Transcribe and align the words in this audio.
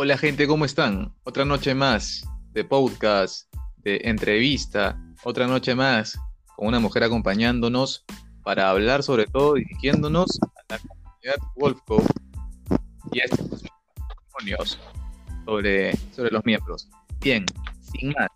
Hola 0.00 0.16
gente, 0.16 0.46
¿cómo 0.46 0.64
están? 0.64 1.12
Otra 1.24 1.44
noche 1.44 1.74
más 1.74 2.22
de 2.52 2.62
podcast, 2.62 3.52
de 3.78 4.00
entrevista, 4.04 4.96
otra 5.24 5.48
noche 5.48 5.74
más 5.74 6.16
con 6.54 6.68
una 6.68 6.78
mujer 6.78 7.02
acompañándonos 7.02 8.04
para 8.44 8.70
hablar 8.70 9.02
sobre 9.02 9.26
todo 9.26 9.54
dirigiéndonos 9.54 10.38
a 10.40 10.74
la 10.74 10.78
comunidad 10.78 11.36
Wolfco 11.56 12.00
y 13.10 13.18
a 13.18 13.24
estos 13.24 13.50
testimonios 13.50 14.78
sobre, 15.44 15.96
sobre 16.14 16.30
los 16.30 16.44
miembros. 16.44 16.88
Bien, 17.18 17.44
sin 17.80 18.10
más, 18.10 18.28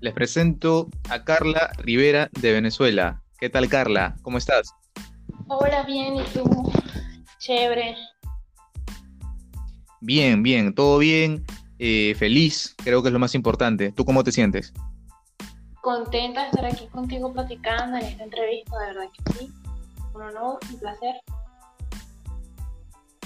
les 0.00 0.14
presento 0.14 0.88
a 1.10 1.22
Carla 1.22 1.70
Rivera 1.76 2.30
de 2.40 2.52
Venezuela. 2.52 3.22
¿Qué 3.38 3.50
tal 3.50 3.68
Carla? 3.68 4.16
¿Cómo 4.22 4.38
estás? 4.38 4.72
Hola, 5.48 5.82
bien, 5.82 6.16
¿y 6.16 6.24
tú? 6.32 6.72
Chévere. 7.40 7.94
Bien, 10.00 10.42
bien, 10.42 10.74
todo 10.74 10.98
bien, 10.98 11.44
eh, 11.78 12.14
feliz, 12.18 12.74
creo 12.82 13.02
que 13.02 13.08
es 13.08 13.12
lo 13.12 13.18
más 13.18 13.34
importante. 13.34 13.92
¿Tú 13.92 14.04
cómo 14.06 14.24
te 14.24 14.32
sientes? 14.32 14.72
Contenta 15.82 16.42
de 16.42 16.46
estar 16.48 16.64
aquí 16.64 16.86
contigo 16.88 17.32
platicando 17.32 17.98
en 17.98 18.06
esta 18.06 18.24
entrevista, 18.24 18.78
de 18.78 18.86
verdad 18.86 19.10
que 19.12 19.32
sí. 19.34 19.52
Un 20.14 20.22
honor, 20.22 20.58
un 20.70 20.78
placer. 20.78 21.14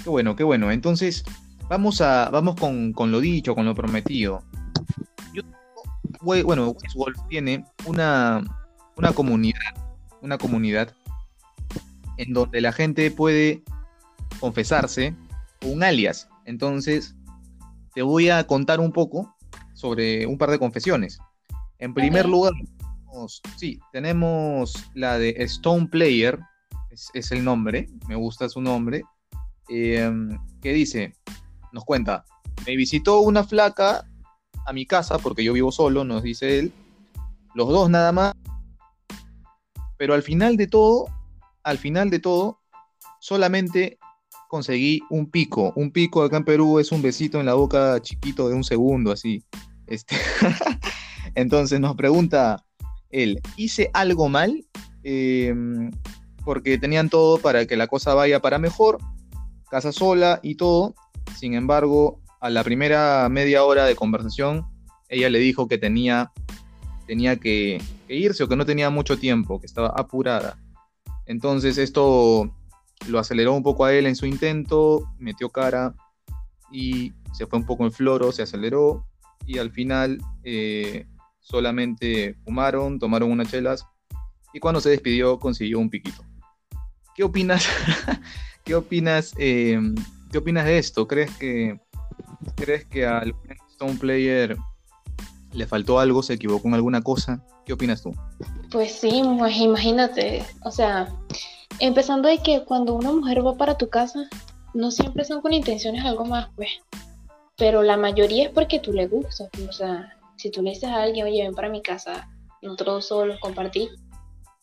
Qué 0.02 0.10
bueno, 0.10 0.34
qué 0.34 0.42
bueno. 0.42 0.72
Entonces, 0.72 1.24
vamos 1.68 2.00
a, 2.00 2.28
vamos 2.30 2.56
con, 2.56 2.92
con 2.92 3.12
lo 3.12 3.20
dicho, 3.20 3.54
con 3.54 3.64
lo 3.66 3.74
prometido. 3.74 4.42
Yo, 5.32 5.42
bueno, 6.20 6.74
Wolf 6.94 7.18
tiene 7.28 7.64
una, 7.86 8.42
una 8.96 9.12
comunidad, 9.12 9.74
una 10.22 10.38
comunidad 10.38 10.92
en 12.16 12.32
donde 12.32 12.60
la 12.60 12.72
gente 12.72 13.10
puede 13.12 13.62
confesarse 14.40 15.14
un 15.62 15.82
alias 15.82 16.28
entonces, 16.44 17.14
te 17.94 18.02
voy 18.02 18.28
a 18.28 18.46
contar 18.46 18.80
un 18.80 18.92
poco 18.92 19.34
sobre 19.72 20.26
un 20.26 20.38
par 20.38 20.50
de 20.50 20.58
confesiones. 20.58 21.18
En 21.78 21.94
primer 21.94 22.28
lugar, 22.28 22.52
sí, 23.56 23.78
tenemos 23.92 24.90
la 24.94 25.18
de 25.18 25.34
Stone 25.38 25.88
Player, 25.88 26.38
es, 26.90 27.32
el 27.32 27.44
nombre, 27.44 27.88
me 28.08 28.14
gusta 28.14 28.48
su 28.48 28.60
nombre, 28.60 29.02
em, 29.68 30.38
que 30.60 30.72
dice, 30.72 31.14
nos 31.72 31.84
cuenta, 31.84 32.24
me 32.66 32.76
visitó 32.76 33.20
una 33.20 33.44
flaca 33.44 34.06
a 34.66 34.72
mi 34.72 34.86
casa, 34.86 35.18
porque 35.18 35.44
yo 35.44 35.52
vivo 35.52 35.72
solo, 35.72 36.04
nos 36.04 36.22
dice 36.22 36.58
él, 36.58 36.72
los 37.54 37.68
dos 37.68 37.90
nada 37.90 38.12
más, 38.12 38.34
pero 39.96 40.14
al 40.14 40.22
final 40.22 40.56
de 40.56 40.66
todo, 40.66 41.06
al 41.62 41.78
final 41.78 42.10
de 42.10 42.18
todo, 42.18 42.60
solamente 43.20 43.98
conseguí 44.54 45.02
un 45.10 45.28
pico. 45.28 45.72
Un 45.74 45.90
pico 45.90 46.22
acá 46.22 46.36
en 46.36 46.44
Perú 46.44 46.78
es 46.78 46.92
un 46.92 47.02
besito 47.02 47.40
en 47.40 47.46
la 47.46 47.54
boca 47.54 48.00
chiquito 48.00 48.48
de 48.48 48.54
un 48.54 48.62
segundo, 48.62 49.10
así. 49.10 49.42
Este... 49.88 50.14
Entonces 51.34 51.80
nos 51.80 51.96
pregunta 51.96 52.64
él, 53.10 53.40
¿hice 53.56 53.90
algo 53.92 54.28
mal? 54.28 54.64
Em, 55.02 55.90
porque 56.44 56.78
tenían 56.78 57.08
todo 57.08 57.38
para 57.38 57.66
que 57.66 57.76
la 57.76 57.88
cosa 57.88 58.14
vaya 58.14 58.38
para 58.38 58.60
mejor, 58.60 58.98
casa 59.68 59.90
sola 59.90 60.38
y 60.40 60.54
todo. 60.54 60.94
Sin 61.36 61.54
embargo, 61.54 62.20
a 62.40 62.48
la 62.48 62.62
primera 62.62 63.28
media 63.28 63.64
hora 63.64 63.86
de 63.86 63.96
conversación, 63.96 64.64
ella 65.08 65.30
le 65.30 65.40
dijo 65.40 65.66
que 65.66 65.78
tenía, 65.78 66.30
tenía 67.08 67.40
que 67.40 67.82
irse 68.08 68.44
o 68.44 68.48
que 68.48 68.54
no 68.54 68.64
tenía 68.64 68.88
mucho 68.88 69.18
tiempo, 69.18 69.58
que 69.58 69.66
estaba 69.66 69.88
apurada. 69.88 70.56
Entonces 71.26 71.76
esto 71.76 72.54
lo 73.08 73.18
aceleró 73.18 73.52
un 73.52 73.62
poco 73.62 73.84
a 73.84 73.92
él 73.92 74.06
en 74.06 74.16
su 74.16 74.26
intento, 74.26 75.04
metió 75.18 75.50
cara 75.50 75.94
y 76.72 77.12
se 77.32 77.46
fue 77.46 77.58
un 77.58 77.66
poco 77.66 77.84
en 77.84 77.92
floro, 77.92 78.32
se 78.32 78.42
aceleró 78.42 79.06
y 79.46 79.58
al 79.58 79.70
final 79.70 80.18
eh, 80.42 81.06
solamente 81.40 82.36
fumaron, 82.44 82.98
tomaron 82.98 83.30
unas 83.30 83.50
chelas 83.50 83.86
y 84.52 84.60
cuando 84.60 84.80
se 84.80 84.90
despidió 84.90 85.38
consiguió 85.38 85.78
un 85.78 85.90
piquito. 85.90 86.24
¿Qué 87.14 87.24
opinas? 87.24 87.68
¿Qué 88.64 88.74
opinas? 88.74 89.34
Eh, 89.38 89.78
¿Qué 90.30 90.38
opinas 90.38 90.64
de 90.64 90.78
esto? 90.78 91.06
¿Crees 91.06 91.30
que 91.36 91.78
crees 92.56 92.84
que 92.86 93.06
al 93.06 93.34
Stone 93.70 93.94
Player 93.94 94.56
le 95.52 95.66
faltó 95.66 95.98
algo, 95.98 96.22
se 96.22 96.34
equivocó 96.34 96.68
en 96.68 96.74
alguna 96.74 97.02
cosa? 97.02 97.44
¿Qué 97.64 97.72
opinas 97.72 98.02
tú? 98.02 98.12
Pues 98.70 98.92
sí, 98.92 99.22
pues 99.38 99.56
imagínate, 99.56 100.44
o 100.62 100.70
sea, 100.70 101.08
Empezando 101.80 102.28
de 102.28 102.38
que 102.38 102.64
cuando 102.64 102.94
una 102.94 103.12
mujer 103.12 103.44
va 103.46 103.56
para 103.56 103.76
tu 103.76 103.88
casa, 103.88 104.28
no 104.74 104.90
siempre 104.90 105.24
son 105.24 105.40
con 105.40 105.52
intenciones 105.52 106.04
algo 106.04 106.24
más, 106.24 106.48
pues. 106.56 106.70
Pero 107.56 107.82
la 107.82 107.96
mayoría 107.96 108.46
es 108.46 108.50
porque 108.50 108.80
tú 108.80 108.92
le 108.92 109.06
gustas. 109.06 109.48
O 109.68 109.72
sea, 109.72 110.16
si 110.36 110.50
tú 110.50 110.62
le 110.62 110.70
dices 110.70 110.90
a 110.90 111.02
alguien, 111.02 111.26
oye, 111.26 111.42
ven 111.42 111.54
para 111.54 111.68
mi 111.68 111.82
casa, 111.82 112.28
nosotros 112.62 113.06
solos 113.06 113.38
compartir, 113.40 113.90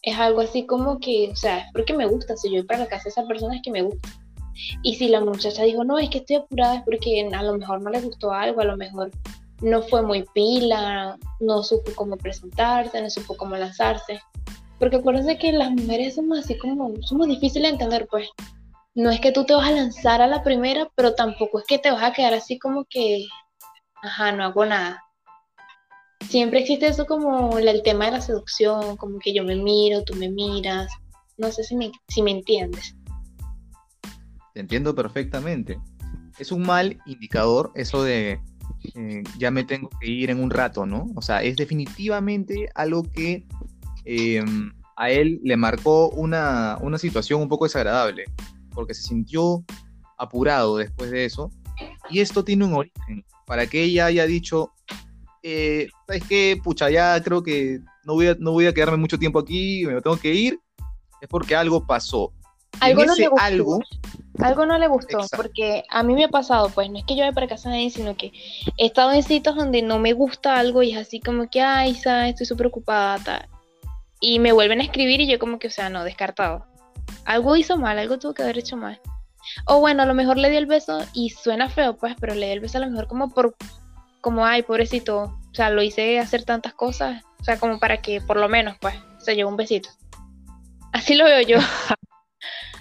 es 0.01 0.17
algo 0.17 0.41
así 0.41 0.65
como 0.65 0.99
que, 0.99 1.29
o 1.31 1.35
sea, 1.35 1.59
es 1.59 1.65
porque 1.73 1.93
me 1.93 2.07
gusta. 2.07 2.35
Si 2.35 2.49
yo 2.49 2.57
voy 2.57 2.63
para 2.63 2.81
la 2.81 2.87
casa 2.87 3.05
de 3.05 3.09
esa 3.09 3.25
persona 3.25 3.55
es 3.55 3.61
que 3.61 3.71
me 3.71 3.83
gusta. 3.83 4.09
Y 4.83 4.95
si 4.95 5.07
la 5.07 5.21
muchacha 5.21 5.63
dijo, 5.63 5.83
no, 5.83 5.97
es 5.97 6.09
que 6.09 6.19
estoy 6.19 6.37
apurada, 6.37 6.75
es 6.75 6.83
porque 6.83 7.29
a 7.33 7.43
lo 7.43 7.57
mejor 7.57 7.81
no 7.81 7.89
le 7.89 8.01
gustó 8.01 8.31
algo, 8.31 8.61
a 8.61 8.65
lo 8.65 8.77
mejor 8.77 9.11
no 9.61 9.81
fue 9.83 10.01
muy 10.01 10.25
pila, 10.33 11.17
no 11.39 11.63
supo 11.63 11.91
cómo 11.95 12.17
presentarse, 12.17 13.01
no 13.01 13.09
supo 13.09 13.35
cómo 13.37 13.55
lanzarse. 13.55 14.19
Porque 14.81 14.95
acuérdense 14.95 15.37
que 15.37 15.51
las 15.51 15.69
mujeres 15.69 16.15
somos 16.15 16.39
así 16.39 16.57
como, 16.57 16.95
somos 17.03 17.27
difíciles 17.27 17.69
de 17.69 17.73
entender, 17.75 18.07
pues. 18.09 18.27
No 18.95 19.11
es 19.11 19.19
que 19.21 19.31
tú 19.31 19.45
te 19.45 19.53
vas 19.53 19.69
a 19.69 19.73
lanzar 19.73 20.23
a 20.23 20.27
la 20.27 20.43
primera, 20.43 20.89
pero 20.95 21.13
tampoco 21.13 21.59
es 21.59 21.65
que 21.67 21.77
te 21.77 21.91
vas 21.91 22.01
a 22.01 22.13
quedar 22.13 22.33
así 22.33 22.57
como 22.57 22.85
que, 22.89 23.27
ajá, 24.01 24.31
no 24.31 24.43
hago 24.43 24.65
nada. 24.65 25.03
Siempre 26.27 26.61
existe 26.61 26.87
eso 26.87 27.05
como 27.05 27.59
el 27.59 27.83
tema 27.83 28.05
de 28.05 28.13
la 28.13 28.21
seducción, 28.21 28.97
como 28.97 29.19
que 29.19 29.35
yo 29.35 29.43
me 29.43 29.55
miro, 29.55 30.03
tú 30.03 30.15
me 30.15 30.29
miras. 30.29 30.91
No 31.37 31.51
sé 31.51 31.63
si 31.63 31.75
me, 31.75 31.91
si 32.07 32.23
me 32.23 32.31
entiendes. 32.31 32.95
Te 34.55 34.61
entiendo 34.61 34.95
perfectamente. 34.95 35.79
Es 36.39 36.51
un 36.51 36.63
mal 36.63 36.99
indicador 37.05 37.71
eso 37.75 38.01
de 38.01 38.39
eh, 38.95 39.23
ya 39.37 39.51
me 39.51 39.63
tengo 39.63 39.91
que 39.99 40.09
ir 40.09 40.31
en 40.31 40.39
un 40.39 40.49
rato, 40.49 40.87
¿no? 40.87 41.05
O 41.15 41.21
sea, 41.21 41.43
es 41.43 41.55
definitivamente 41.55 42.67
algo 42.73 43.03
que 43.03 43.45
Em, 44.05 44.71
a 44.95 45.09
él 45.09 45.39
le 45.43 45.57
marcó 45.57 46.09
una, 46.09 46.77
situación 46.97 47.41
un 47.41 47.47
poco 47.47 47.65
desagradable, 47.65 48.25
porque 48.73 48.93
se 48.93 49.03
sintió 49.03 49.63
apurado 50.17 50.77
después 50.77 51.11
de 51.11 51.25
eso. 51.25 51.51
Y 52.09 52.19
esto 52.19 52.43
tiene 52.43 52.65
un 52.65 52.73
origen, 52.73 53.25
para 53.47 53.65
que 53.65 53.83
ella 53.83 54.05
haya 54.05 54.25
dicho, 54.25 54.71
eh, 55.41 55.87
¿sabes 56.05 56.23
qué? 56.29 56.59
Pucha, 56.63 56.89
ya 56.89 57.21
creo 57.23 57.41
que 57.41 57.79
no 58.03 58.13
voy, 58.13 58.27
a, 58.27 58.35
no 58.39 58.51
voy 58.51 58.67
a 58.67 58.73
quedarme 58.73 58.97
mucho 58.97 59.17
tiempo 59.17 59.39
aquí, 59.39 59.85
me 59.87 59.99
tengo 60.01 60.17
que 60.17 60.33
ir, 60.33 60.59
es 61.19 61.27
porque 61.27 61.55
algo 61.55 61.85
pasó. 61.85 62.31
Algo 62.79 63.03
no, 63.03 63.15
le 63.15 63.27
gustó, 63.27 63.43
algo, 64.39 64.65
no 64.65 64.77
le 64.77 64.87
gustó, 64.87 65.19
porque 65.35 65.83
a 65.89 66.03
mí 66.03 66.13
me 66.13 66.25
ha 66.25 66.29
pasado, 66.29 66.69
pues 66.69 66.89
no 66.89 66.99
es 66.99 67.05
que 67.05 67.15
yo 67.15 67.21
vaya 67.21 67.33
para 67.33 67.47
casa 67.47 67.69
de 67.69 67.75
nadie, 67.75 67.89
sino 67.89 68.15
que 68.15 68.31
he 68.77 68.85
estado 68.85 69.11
en 69.11 69.23
sitios 69.23 69.55
donde 69.55 69.81
no 69.81 69.99
me 69.99 70.13
gusta 70.13 70.57
algo 70.57 70.81
y 70.81 70.91
es 70.91 70.97
así 70.97 71.19
como 71.19 71.49
que, 71.49 71.61
ay, 71.61 71.95
¿sabes? 71.95 72.31
estoy 72.31 72.45
súper 72.45 72.67
ocupada, 72.67 73.17
tal 73.23 73.50
y 74.21 74.39
me 74.39 74.53
vuelven 74.53 74.79
a 74.79 74.83
escribir 74.83 75.19
y 75.19 75.27
yo 75.27 75.39
como 75.39 75.59
que, 75.59 75.67
o 75.67 75.71
sea, 75.71 75.89
no, 75.89 76.05
descartado. 76.05 76.65
Algo 77.25 77.57
hizo 77.57 77.77
mal, 77.77 77.99
algo 77.99 78.19
tuvo 78.19 78.33
que 78.33 78.43
haber 78.43 78.59
hecho 78.59 78.77
mal. 78.77 79.01
O 79.65 79.79
bueno, 79.79 80.03
a 80.03 80.05
lo 80.05 80.13
mejor 80.13 80.37
le 80.37 80.49
di 80.49 80.55
el 80.55 80.67
beso 80.67 80.99
y 81.13 81.31
suena 81.31 81.67
feo, 81.67 81.97
pues, 81.97 82.15
pero 82.19 82.35
le 82.35 82.45
di 82.45 82.51
el 82.53 82.59
beso 82.59 82.77
a 82.77 82.81
lo 82.81 82.89
mejor 82.89 83.07
como 83.07 83.29
por, 83.29 83.55
como, 84.21 84.45
ay, 84.45 84.61
pobrecito, 84.61 85.23
o 85.23 85.53
sea, 85.53 85.71
lo 85.71 85.81
hice 85.81 86.19
hacer 86.19 86.43
tantas 86.43 86.73
cosas, 86.73 87.23
o 87.39 87.43
sea, 87.43 87.59
como 87.59 87.79
para 87.79 87.97
que 87.97 88.21
por 88.21 88.37
lo 88.37 88.47
menos, 88.47 88.77
pues, 88.79 88.95
se 89.17 89.35
lleve 89.35 89.49
un 89.49 89.57
besito. 89.57 89.89
Así 90.93 91.15
lo 91.15 91.25
veo 91.25 91.41
yo. 91.41 91.57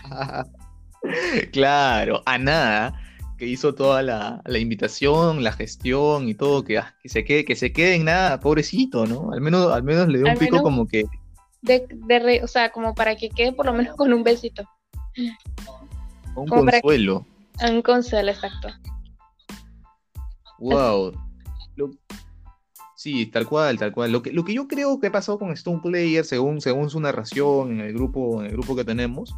claro, 1.53 2.23
a 2.26 2.38
nada, 2.38 3.00
que 3.38 3.47
hizo 3.47 3.75
toda 3.75 4.03
la, 4.03 4.43
invitación, 4.59 5.43
la 5.43 5.53
gestión 5.53 6.29
y 6.29 6.35
todo, 6.35 6.62
que, 6.62 6.79
ah, 6.79 6.94
que, 7.03 7.09
se 7.09 7.25
quede, 7.25 7.44
que 7.47 7.56
se 7.56 7.73
quede 7.73 7.94
en 7.94 8.05
nada, 8.05 8.41
pobrecito, 8.41 9.06
¿no? 9.06 9.32
Al 9.32 9.41
menos, 9.41 9.73
al 9.73 9.82
menos 9.82 10.09
le 10.09 10.19
dio 10.19 10.31
un 10.31 10.38
pico 10.38 10.62
como 10.62 10.87
que 10.87 11.05
de, 11.62 11.87
de 11.91 12.41
o 12.43 12.47
sea, 12.47 12.71
como 12.71 12.95
para 12.95 13.17
que 13.17 13.29
quede 13.29 13.53
por 13.53 13.67
lo 13.67 13.73
menos 13.73 13.97
con 13.97 14.12
un 14.12 14.23
besito. 14.23 14.65
Un 16.35 16.47
consuelo. 16.47 17.27
un 17.69 17.83
consuelo, 17.83 18.31
exacto. 18.31 18.69
Wow. 20.59 21.12
sí, 22.95 23.27
tal 23.27 23.47
cual, 23.47 23.79
tal 23.79 23.93
cual. 23.93 24.12
Lo 24.12 24.23
que, 24.23 24.33
lo 24.33 24.45
que 24.45 24.55
yo 24.55 24.69
creo 24.69 25.01
que 25.01 25.11
pasó 25.11 25.39
con 25.39 25.51
Stone 25.53 25.81
Player, 25.83 26.25
según, 26.25 26.61
según 26.61 26.91
su 26.91 27.01
narración 27.01 27.73
en 27.73 27.81
el 27.81 27.95
grupo, 27.95 28.41
en 28.41 28.47
el 28.47 28.53
grupo 28.53 28.77
que 28.77 28.85
tenemos, 28.85 29.35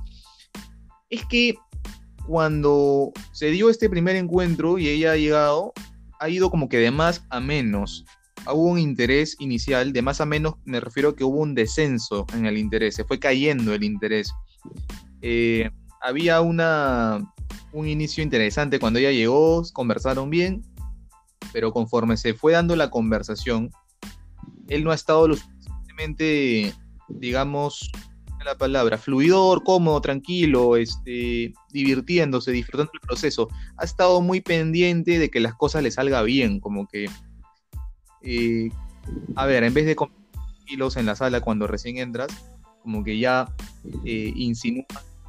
es 1.08 1.24
que 1.26 1.54
cuando 2.26 3.12
se 3.32 3.50
dio 3.50 3.70
este 3.70 3.88
primer 3.88 4.16
encuentro 4.16 4.78
y 4.78 4.88
ella 4.88 5.12
ha 5.12 5.16
llegado, 5.16 5.72
ha 6.18 6.28
ido 6.28 6.50
como 6.50 6.68
que 6.68 6.78
de 6.78 6.90
más 6.90 7.24
a 7.30 7.40
menos 7.40 8.04
hubo 8.46 8.64
un 8.64 8.78
interés 8.78 9.36
inicial, 9.38 9.92
de 9.92 10.02
más 10.02 10.20
a 10.20 10.26
menos 10.26 10.54
me 10.64 10.80
refiero 10.80 11.10
a 11.10 11.16
que 11.16 11.24
hubo 11.24 11.40
un 11.40 11.54
descenso 11.54 12.26
en 12.34 12.46
el 12.46 12.58
interés, 12.58 12.94
se 12.94 13.04
fue 13.04 13.18
cayendo 13.18 13.74
el 13.74 13.84
interés. 13.84 14.32
Eh, 15.20 15.70
había 16.00 16.40
una, 16.40 17.32
un 17.72 17.88
inicio 17.88 18.22
interesante 18.22 18.78
cuando 18.78 18.98
ella 18.98 19.12
llegó, 19.12 19.62
conversaron 19.72 20.30
bien, 20.30 20.62
pero 21.52 21.72
conforme 21.72 22.16
se 22.16 22.34
fue 22.34 22.52
dando 22.52 22.76
la 22.76 22.90
conversación, 22.90 23.70
él 24.68 24.84
no 24.84 24.90
ha 24.90 24.94
estado 24.94 25.28
lo 25.28 25.36
suficientemente, 25.36 26.74
digamos, 27.08 27.90
la 28.44 28.56
palabra, 28.56 28.98
fluidor, 28.98 29.62
cómodo, 29.62 30.00
tranquilo, 30.00 30.76
este, 30.76 31.54
divirtiéndose, 31.70 32.50
disfrutando 32.50 32.90
del 32.92 33.00
proceso. 33.00 33.48
Ha 33.76 33.84
estado 33.84 34.20
muy 34.20 34.40
pendiente 34.40 35.18
de 35.18 35.30
que 35.30 35.40
las 35.40 35.54
cosas 35.54 35.82
le 35.82 35.90
salgan 35.90 36.24
bien, 36.24 36.60
como 36.60 36.86
que, 36.86 37.08
a 39.36 39.46
ver, 39.46 39.64
en 39.64 39.74
vez 39.74 39.86
de 39.86 39.96
kilos 40.64 40.96
en 40.96 41.06
la 41.06 41.16
sala 41.16 41.40
cuando 41.40 41.66
recién 41.66 41.98
entras, 41.98 42.28
como 42.82 43.04
que 43.04 43.18
ya 43.18 43.52
eh, 44.04 44.32
insinúa 44.34 44.86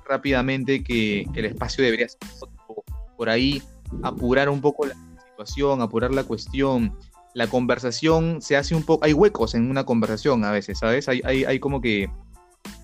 rápidamente 0.08 0.84
que, 0.84 1.28
el 1.34 1.46
espacio 1.46 1.84
debería 1.84 2.08
ser 2.10 2.20
por 3.18 3.30
ahí, 3.30 3.62
apurar 4.02 4.50
un 4.50 4.62
poco 4.62 4.86
la 4.86 4.96
situación, 5.30 5.82
apurar 5.82 6.14
la 6.14 6.24
cuestión. 6.24 6.98
La 7.36 7.48
conversación 7.48 8.42
se 8.42 8.58
hace 8.58 8.76
un 8.76 8.84
poco, 8.84 9.06
hay 9.06 9.14
huecos 9.14 9.56
en 9.56 9.70
una 9.70 9.86
conversación 9.86 10.46
a 10.46 10.52
veces, 10.52 10.80
¿sabes? 10.80 11.10
Hay, 11.10 11.22
hay, 11.26 11.46
hay 11.46 11.60
como 11.60 11.82
que 11.82 12.10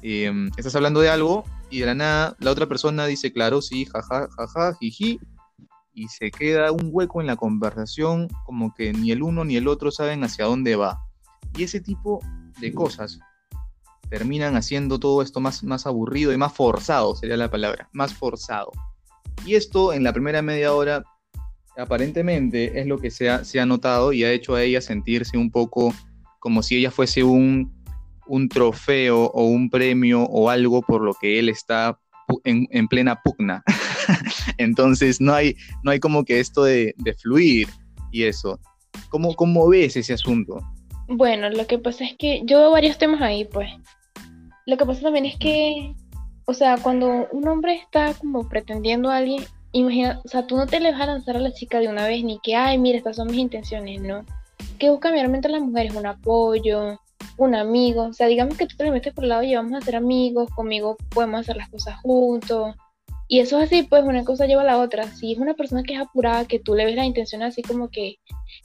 Em, 0.02 0.50
estás 0.58 0.76
hablando 0.76 1.02
de 1.02 1.10
algo 1.10 1.44
y 1.70 1.80
de 1.80 1.86
la 1.86 1.96
nada 1.96 2.36
la 2.40 2.52
otra 2.52 2.68
persona 2.68 3.06
dice, 3.06 3.34
claro, 3.34 3.62
sí, 3.62 3.86
jaja, 3.86 4.30
jaja, 4.38 4.76
jiji, 4.80 5.20
y 5.94 6.08
se 6.08 6.32
queda 6.32 6.72
un 6.72 6.90
hueco 6.92 7.22
en 7.22 7.28
la 7.28 7.36
conversación 7.36 8.28
como 8.46 8.74
que 8.74 8.94
ni 8.94 9.12
el 9.12 9.24
uno 9.24 9.44
ni 9.44 9.56
el 9.56 9.68
otro 9.68 9.92
saben 9.92 10.24
hacia 10.24 10.46
dónde 10.46 10.76
va. 10.76 11.02
Y 11.56 11.64
ese 11.64 11.82
tipo 11.82 12.22
de 12.60 12.74
cosas 12.74 13.20
terminan 14.10 14.56
haciendo 14.56 15.00
todo 15.00 15.22
esto 15.22 15.40
más, 15.40 15.64
más 15.64 15.86
aburrido 15.86 16.34
y 16.34 16.38
más 16.38 16.54
forzado, 16.54 17.16
sería 17.16 17.38
la 17.38 17.52
palabra, 17.52 17.90
más 17.92 18.14
forzado. 18.14 18.72
Y 19.46 19.56
esto 19.56 19.94
en 19.94 20.04
la 20.04 20.14
primera 20.14 20.42
media 20.42 20.74
hora 20.74 21.04
aparentemente 21.78 22.80
es 22.80 22.88
lo 22.88 22.98
que 22.98 23.12
se 23.12 23.30
ha, 23.30 23.44
se 23.44 23.60
ha 23.60 23.66
notado 23.66 24.12
y 24.14 24.24
ha 24.24 24.32
hecho 24.32 24.56
a 24.56 24.64
ella 24.64 24.82
sentirse 24.82 25.38
un 25.38 25.52
poco 25.52 25.94
como 26.40 26.64
si 26.64 26.78
ella 26.78 26.92
fuese 26.92 27.24
un 27.24 27.80
un 28.30 28.48
trofeo 28.48 29.26
o 29.26 29.46
un 29.46 29.70
premio 29.70 30.22
o 30.24 30.50
algo 30.50 30.82
por 30.82 31.02
lo 31.02 31.14
que 31.16 31.40
él 31.40 31.50
está 31.50 32.00
en, 32.44 32.88
plena 32.88 33.20
pugna. 33.24 33.64
Entonces 34.58 35.20
no 35.22 35.34
hay, 35.34 35.56
no 35.84 35.92
hay 35.92 36.00
como 36.00 36.24
que 36.24 36.40
esto 36.40 36.64
de, 36.64 36.94
fluir 37.18 37.68
y 38.12 38.24
eso. 38.24 38.60
¿Cómo, 39.10 39.36
¿Cómo 39.36 39.68
ves 39.68 39.96
ese 39.96 40.14
asunto? 40.14 40.60
Bueno, 41.08 41.50
lo 41.50 41.66
que 41.66 41.80
pasa 41.80 42.06
es 42.06 42.16
que 42.18 42.42
yo 42.46 42.60
veo 42.60 42.72
varios 42.72 42.98
temas 42.98 43.22
ahí, 43.22 43.46
pues. 43.46 43.70
Lo 44.66 44.78
que 44.78 44.86
pasa 44.86 45.02
también 45.02 45.26
es 45.26 45.38
que, 45.38 45.96
o 46.46 46.54
sea, 46.54 46.78
cuando 46.78 47.28
un 47.32 47.48
hombre 47.48 47.76
está 47.76 48.14
como 48.14 48.48
pretendiendo 48.48 49.10
a 49.10 49.18
alguien, 49.18 49.44
imagina, 49.72 50.22
o 50.24 50.28
sea, 50.28 50.46
tú 50.46 50.56
no 50.58 50.68
te 50.68 50.80
le 50.80 50.92
vas 50.92 51.02
a 51.02 51.08
lanzar 51.08 51.38
a 51.38 51.40
la 51.40 51.52
chica 51.52 51.80
de 51.80 51.88
una 51.88 52.08
vez 52.08 52.24
ni 52.24 52.40
que, 52.40 52.56
ay, 52.56 52.78
mira, 52.78 52.98
estas 52.98 53.16
son 53.16 53.28
mis 53.28 53.38
intenciones, 53.38 54.02
¿no? 54.02 54.26
Que 54.78 54.90
busca 54.90 55.10
mayormente 55.10 55.50
las 55.50 55.62
mujeres 55.62 55.96
un 55.96 56.06
apoyo, 56.06 57.00
un 57.46 57.56
amigo. 57.56 58.04
O 58.04 58.14
sea, 58.14 58.28
digamos 58.28 58.58
que 58.58 58.68
tú 58.68 58.76
te 58.78 58.86
lo 58.86 58.92
metes 58.92 59.14
por 59.14 59.24
el 59.24 59.30
lado 59.30 59.44
y 59.44 59.56
vamos 59.56 59.74
a 59.74 59.82
ser 59.82 59.96
amigos, 59.96 60.50
conmigo 60.52 60.98
podemos 61.10 61.42
hacer 61.42 61.58
las 61.58 61.70
cosas 61.70 62.00
juntos. 62.02 62.76
Y 63.32 63.40
eso 63.40 63.60
es 63.60 63.66
así, 63.66 63.84
pues 63.84 64.04
una 64.04 64.24
cosa 64.24 64.48
lleva 64.48 64.64
a 64.64 64.66
la 64.66 64.80
otra. 64.80 65.04
Si 65.12 65.34
es 65.34 65.38
una 65.38 65.54
persona 65.54 65.84
que 65.84 65.94
es 65.94 66.00
apurada, 66.00 66.46
que 66.46 66.60
tú 66.60 66.74
le 66.74 66.86
ves 66.86 66.96
la 66.96 67.06
intención 67.06 67.44
así 67.44 67.62
como 67.62 67.90
que, 67.90 68.16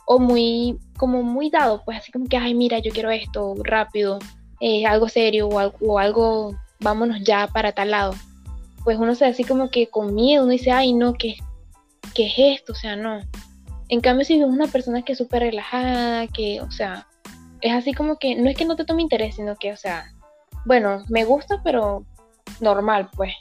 o 0.07 0.19
muy, 0.19 0.79
como 0.97 1.23
muy 1.23 1.51
dado, 1.51 1.83
pues 1.85 1.99
así 1.99 2.11
como 2.11 2.27
que, 2.27 2.39
ay, 2.39 2.55
mira, 2.55 2.79
yo 2.79 2.91
quiero 2.91 3.11
esto 3.11 3.55
rápido, 3.63 4.19
eh, 4.61 4.87
algo 4.87 5.09
serio 5.11 5.49
o 5.49 5.99
algo, 5.99 6.55
vámonos 6.81 7.23
ya 7.23 7.47
para 7.49 7.73
tal 7.73 7.91
lado. 7.91 8.15
Pues 8.85 8.99
uno 8.99 9.15
se 9.15 9.27
así 9.27 9.45
como 9.45 9.71
que 9.71 9.89
con 9.89 10.15
miedo, 10.15 10.45
uno 10.45 10.53
dice, 10.53 10.71
ay, 10.71 10.95
no, 10.95 11.13
¿qué, 11.13 11.37
qué 12.15 12.27
es 12.27 12.35
esto? 12.61 12.73
O 12.73 12.77
sea, 12.77 12.97
no. 12.97 13.21
En 13.89 14.01
cambio, 14.01 14.25
si 14.25 14.41
es 14.41 14.45
una 14.45 14.67
persona 14.67 15.03
que 15.03 15.13
es 15.13 15.19
súper 15.19 15.43
relajada, 15.43 16.27
que, 16.29 16.63
o 16.63 16.71
sea, 16.71 17.07
es 17.65 17.73
así 17.73 17.95
como 17.95 18.19
que 18.19 18.37
no 18.37 18.51
es 18.51 18.57
que 18.57 18.67
no 18.67 18.77
te 18.77 18.85
tome 18.85 19.01
interés, 19.01 19.37
sino 19.37 19.57
que, 19.57 19.73
o 19.73 19.77
sea, 19.77 20.13
bueno, 20.67 21.03
me 21.09 21.25
gusta, 21.25 21.63
pero 21.65 22.05
normal, 22.61 23.09
pues. 23.17 23.33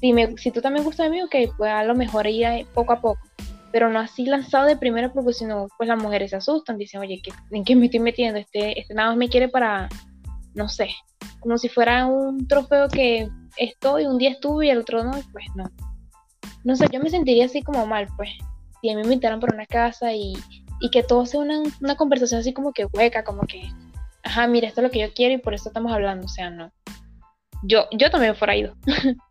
Si, 0.00 0.12
me, 0.12 0.38
si 0.38 0.52
tú 0.52 0.60
también 0.60 0.84
gustas 0.84 1.06
de 1.06 1.10
mí, 1.10 1.22
ok, 1.22 1.56
pues 1.58 1.72
a 1.72 1.82
lo 1.82 1.96
mejor 1.96 2.28
ir 2.28 2.46
poco 2.72 2.92
a 2.92 3.00
poco. 3.00 3.20
Pero 3.72 3.90
no 3.90 3.98
así 3.98 4.24
lanzado 4.24 4.66
de 4.66 4.76
primera 4.76 5.12
porque 5.12 5.32
si 5.32 5.46
no, 5.46 5.66
pues 5.76 5.88
las 5.88 6.00
mujeres 6.00 6.30
se 6.30 6.36
asustan, 6.36 6.78
dicen, 6.78 7.00
oye, 7.00 7.20
¿en 7.50 7.64
qué 7.64 7.74
me 7.74 7.86
estoy 7.86 7.98
metiendo? 7.98 8.38
Este, 8.38 8.78
este 8.78 8.94
nada 8.94 9.08
más 9.08 9.16
me 9.16 9.28
quiere 9.28 9.48
para, 9.48 9.88
no 10.54 10.68
sé, 10.68 10.90
como 11.40 11.58
si 11.58 11.68
fuera 11.68 12.06
un 12.06 12.46
trofeo 12.46 12.86
que 12.86 13.28
estoy, 13.56 14.06
un 14.06 14.18
día 14.18 14.30
estuve 14.30 14.66
y 14.66 14.70
el 14.70 14.78
otro 14.78 15.02
no, 15.02 15.10
pues 15.32 15.46
no. 15.56 15.64
No 16.62 16.76
sé, 16.76 16.86
yo 16.92 17.00
me 17.00 17.10
sentiría 17.10 17.46
así 17.46 17.62
como 17.62 17.84
mal, 17.84 18.06
pues. 18.16 18.30
Si 18.80 18.90
a 18.90 18.94
mí 18.94 19.00
me 19.02 19.14
invitaran 19.14 19.40
por 19.40 19.52
una 19.52 19.66
casa 19.66 20.12
y 20.12 20.34
y 20.84 20.90
que 20.90 21.02
todo 21.02 21.24
sea 21.24 21.40
una, 21.40 21.62
una 21.80 21.96
conversación 21.96 22.40
así 22.40 22.52
como 22.52 22.74
que 22.74 22.84
hueca, 22.84 23.24
como 23.24 23.46
que, 23.46 23.72
ajá, 24.22 24.46
mira, 24.46 24.68
esto 24.68 24.82
es 24.82 24.84
lo 24.84 24.90
que 24.90 25.00
yo 25.00 25.14
quiero 25.14 25.32
y 25.32 25.38
por 25.38 25.54
eso 25.54 25.70
estamos 25.70 25.90
hablando, 25.90 26.26
o 26.26 26.28
sea, 26.28 26.50
no. 26.50 26.70
Yo, 27.62 27.86
yo 27.90 28.10
también 28.10 28.36
fuera 28.36 28.54
ido. 28.54 28.76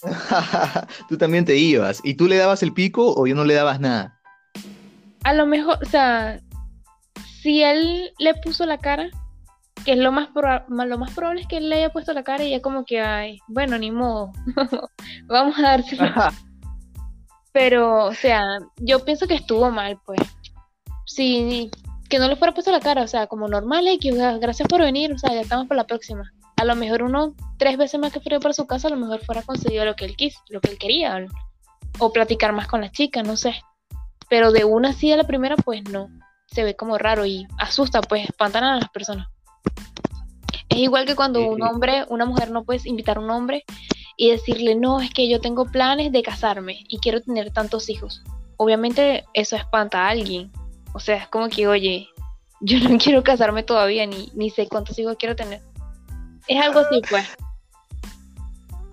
tú 1.08 1.18
también 1.18 1.44
te 1.44 1.56
ibas. 1.56 2.00
¿Y 2.04 2.14
tú 2.14 2.28
le 2.28 2.36
dabas 2.36 2.62
el 2.62 2.72
pico 2.72 3.12
o 3.16 3.26
yo 3.26 3.34
no 3.34 3.44
le 3.44 3.54
dabas 3.54 3.80
nada? 3.80 4.20
A 5.24 5.34
lo 5.34 5.44
mejor, 5.44 5.76
o 5.82 5.86
sea, 5.86 6.40
si 7.42 7.64
él 7.64 8.12
le 8.20 8.34
puso 8.34 8.64
la 8.64 8.78
cara, 8.78 9.10
que 9.84 9.94
es 9.94 9.98
lo 9.98 10.12
más, 10.12 10.28
lo 10.68 10.98
más 10.98 11.12
probable 11.14 11.40
es 11.40 11.48
que 11.48 11.56
él 11.56 11.68
le 11.68 11.78
haya 11.78 11.90
puesto 11.90 12.12
la 12.12 12.22
cara 12.22 12.44
y 12.44 12.50
ya 12.50 12.62
como 12.62 12.84
que, 12.84 13.00
ay, 13.00 13.40
bueno, 13.48 13.76
ni 13.76 13.90
modo, 13.90 14.30
vamos 15.26 15.58
a 15.58 15.62
dárselo. 15.62 16.04
Pero, 17.50 18.04
o 18.04 18.14
sea, 18.14 18.60
yo 18.76 19.04
pienso 19.04 19.26
que 19.26 19.34
estuvo 19.34 19.68
mal, 19.72 19.98
pues 20.06 20.20
sí, 21.14 21.70
que 22.08 22.18
no 22.18 22.28
le 22.28 22.36
fuera 22.36 22.54
puesto 22.54 22.70
la 22.70 22.80
cara, 22.80 23.02
o 23.02 23.08
sea, 23.08 23.26
como 23.26 23.48
normal, 23.48 23.86
y 23.88 23.98
que 23.98 24.12
gracias 24.38 24.68
por 24.68 24.80
venir, 24.80 25.12
o 25.12 25.18
sea, 25.18 25.32
ya 25.32 25.40
estamos 25.40 25.66
para 25.66 25.82
la 25.82 25.86
próxima. 25.86 26.32
A 26.56 26.64
lo 26.64 26.76
mejor 26.76 27.02
uno, 27.02 27.34
tres 27.58 27.76
veces 27.76 28.00
más 28.00 28.12
que 28.12 28.20
fuera 28.20 28.40
para 28.40 28.52
su 28.52 28.66
casa, 28.66 28.88
a 28.88 28.90
lo 28.90 28.96
mejor 28.96 29.24
fuera 29.24 29.42
conseguido 29.42 29.84
lo 29.84 29.96
que 29.96 30.04
él 30.04 30.16
quiso, 30.16 30.40
lo 30.48 30.60
que 30.60 30.70
él 30.70 30.78
quería, 30.78 31.24
o, 31.98 32.12
platicar 32.12 32.52
más 32.52 32.68
con 32.68 32.80
la 32.80 32.90
chica, 32.90 33.22
no 33.22 33.36
sé. 33.36 33.54
Pero 34.28 34.52
de 34.52 34.64
una 34.64 34.90
así 34.90 35.10
a 35.12 35.16
la 35.16 35.24
primera, 35.24 35.56
pues 35.56 35.82
no, 35.90 36.08
se 36.46 36.64
ve 36.64 36.76
como 36.76 36.98
raro 36.98 37.26
y 37.26 37.46
asusta, 37.58 38.00
pues 38.02 38.28
espantan 38.28 38.64
a 38.64 38.76
las 38.76 38.88
personas. 38.90 39.26
Es 40.68 40.78
igual 40.78 41.06
que 41.06 41.16
cuando 41.16 41.48
un 41.48 41.62
hombre, 41.62 42.04
una 42.08 42.24
mujer 42.24 42.50
no 42.50 42.64
puedes 42.64 42.86
invitar 42.86 43.16
a 43.16 43.20
un 43.20 43.30
hombre 43.30 43.64
y 44.16 44.30
decirle, 44.30 44.74
no, 44.74 45.00
es 45.00 45.12
que 45.12 45.28
yo 45.28 45.40
tengo 45.40 45.64
planes 45.64 46.12
de 46.12 46.22
casarme 46.22 46.84
y 46.88 46.98
quiero 46.98 47.20
tener 47.20 47.52
tantos 47.52 47.88
hijos. 47.88 48.22
Obviamente 48.56 49.24
eso 49.32 49.56
espanta 49.56 50.02
a 50.06 50.10
alguien, 50.10 50.52
o 50.92 51.00
sea, 51.00 51.16
es 51.16 51.28
como 51.28 51.48
que, 51.48 51.66
oye, 51.66 52.08
yo 52.60 52.78
no 52.88 52.98
quiero 52.98 53.22
casarme 53.22 53.62
todavía, 53.62 54.06
ni, 54.06 54.30
ni 54.34 54.50
sé 54.50 54.68
cuántos 54.68 54.98
hijos 54.98 55.16
quiero 55.18 55.36
tener. 55.36 55.60
Es 56.46 56.62
algo 56.62 56.80
así, 56.80 57.00
pues. 57.08 57.26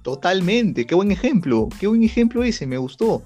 Totalmente, 0.03 0.85
qué 0.85 0.95
buen 0.95 1.11
ejemplo, 1.11 1.67
qué 1.79 1.87
buen 1.87 2.03
ejemplo 2.03 2.43
ese, 2.43 2.65
me 2.65 2.77
gustó. 2.77 3.23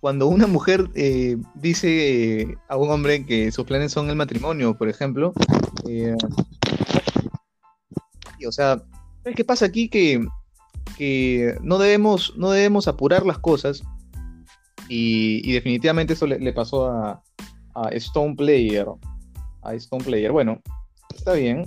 Cuando 0.00 0.26
una 0.26 0.46
mujer 0.46 0.88
eh, 0.94 1.36
dice 1.54 2.56
a 2.68 2.76
un 2.76 2.90
hombre 2.90 3.26
que 3.26 3.52
sus 3.52 3.64
planes 3.64 3.92
son 3.92 4.08
el 4.10 4.16
matrimonio, 4.16 4.76
por 4.76 4.88
ejemplo, 4.88 5.32
eh, 5.88 6.16
o 8.46 8.52
sea, 8.52 8.82
¿qué 9.36 9.44
pasa 9.44 9.66
aquí? 9.66 9.88
Que, 9.88 10.24
que 10.96 11.56
no, 11.62 11.78
debemos, 11.78 12.34
no 12.36 12.50
debemos 12.50 12.88
apurar 12.88 13.26
las 13.26 13.38
cosas 13.38 13.82
y, 14.88 15.52
definitivamente 15.52 16.14
eso 16.14 16.26
le 16.26 16.52
pasó 16.52 16.86
a, 16.86 17.22
a 17.82 17.88
Stone 17.90 18.34
Player. 18.34 18.86
A 19.62 19.74
Stone 19.74 20.04
Player. 20.04 20.32
Bueno, 20.32 20.60
está 21.14 21.32
bien. 21.32 21.66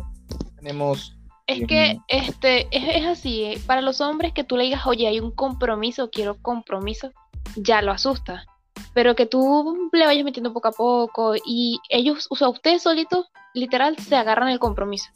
Tenemos. 0.58 1.15
Es 1.48 1.68
que 1.68 2.00
este 2.08 2.68
es, 2.72 3.06
así, 3.06 3.44
eh. 3.44 3.62
para 3.65 3.82
los 3.82 4.00
hombres 4.00 4.32
que 4.34 4.44
tú 4.44 4.56
le 4.56 4.63
digas, 4.63 4.86
oye, 4.86 5.08
hay 5.08 5.20
un 5.20 5.32
compromiso, 5.32 6.10
quiero 6.10 6.38
compromiso, 6.41 7.12
ya 7.58 7.82
lo 7.82 7.91
asusta. 7.91 8.46
Pero 8.94 9.15
que 9.15 9.25
tú 9.25 9.89
le 9.91 10.06
vayas 10.06 10.24
metiendo 10.24 10.53
poco 10.53 10.70
a 10.70 10.72
poco 10.72 11.34
y 11.46 11.80
ellos, 11.89 12.27
o 12.30 12.36
sea, 12.36 12.48
ustedes 12.50 12.84
solitos, 12.84 13.27
literal, 13.53 13.98
se 13.98 14.15
agarran 14.15 14.50
el 14.50 14.60
compromiso. 14.60 15.10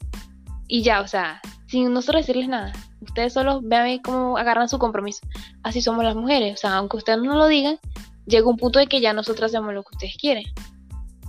Y 0.68 0.82
ya, 0.82 1.00
o 1.00 1.06
sea, 1.06 1.40
sin 1.68 1.92
nosotros 1.92 2.26
decirles 2.26 2.48
nada. 2.48 2.72
Ustedes 3.00 3.32
solo 3.32 3.60
vean 3.62 3.98
cómo 4.00 4.36
agarran 4.36 4.68
su 4.68 4.78
compromiso. 4.78 5.26
Así 5.62 5.80
somos 5.80 6.04
las 6.04 6.16
mujeres. 6.16 6.54
O 6.54 6.56
sea, 6.56 6.76
aunque 6.76 6.98
ustedes 6.98 7.20
no 7.22 7.34
lo 7.34 7.46
digan, 7.46 7.78
llega 8.26 8.48
un 8.48 8.56
punto 8.56 8.78
de 8.78 8.88
que 8.88 9.00
ya 9.00 9.14
nosotros 9.14 9.50
hacemos 9.50 9.72
lo 9.72 9.84
que 9.84 9.94
ustedes 9.94 10.16
quieren 10.18 10.44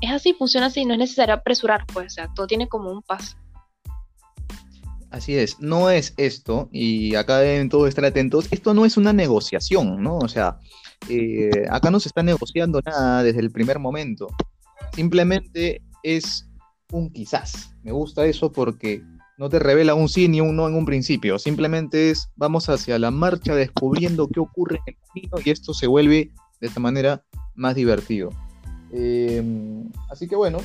es 0.02 0.12
así, 0.12 0.34
funciona 0.34 0.68
así, 0.68 0.86
no 0.86 0.94
es 0.94 1.00
necesario 1.00 1.36
apresurar, 1.36 1.86
pues, 1.94 2.08
o 2.08 2.10
sea, 2.10 2.30
todo 2.36 2.48
tiene 2.48 2.68
como 2.68 2.92
un 2.92 3.02
paso. 3.02 3.38
Así 5.10 5.36
es, 5.36 5.60
no 5.60 5.90
es 5.90 6.14
esto, 6.18 6.70
y 6.72 7.16
acá 7.16 7.40
deben 7.40 7.70
todos 7.70 7.88
estar 7.88 8.06
atentos, 8.06 8.48
esto 8.52 8.74
no 8.74 8.86
es 8.86 8.98
una 8.98 9.14
negociación, 9.14 10.04
¿no? 10.04 10.18
O 10.18 10.28
sea, 10.28 10.60
eh, 11.10 11.66
acá 11.70 11.90
no 11.90 12.00
se 12.00 12.10
está 12.10 12.24
negociando 12.24 12.82
nada 12.86 13.24
desde 13.24 13.40
el 13.40 13.52
primer 13.52 13.80
momento, 13.80 14.28
simplemente 14.94 15.82
es 16.04 16.50
un 16.92 17.10
quizás. 17.12 17.74
Me 17.84 17.92
gusta 17.92 18.26
eso 18.26 18.52
porque 18.52 19.02
no 19.38 19.50
te 19.50 19.60
revela 19.60 19.96
un 19.96 20.10
sí 20.10 20.28
ni 20.28 20.42
un 20.42 20.56
no 20.56 20.68
en 20.68 20.76
un 20.76 20.86
principio, 20.86 21.40
simplemente 21.40 22.12
es 22.12 22.30
vamos 22.36 22.68
hacia 22.70 23.00
la 23.00 23.10
marcha 23.10 23.56
descubriendo 23.56 24.28
qué 24.28 24.42
ocurre 24.42 24.82
en 24.86 24.94
el 24.94 24.98
camino 25.08 25.38
y 25.44 25.52
esto 25.52 25.74
se 25.74 25.88
vuelve 25.88 26.32
de 26.60 26.68
esta 26.68 26.82
manera 26.82 27.24
más 27.56 27.76
divertido. 27.76 28.30
Em, 28.92 29.90
así 30.10 30.28
que 30.28 30.36
bueno, 30.36 30.60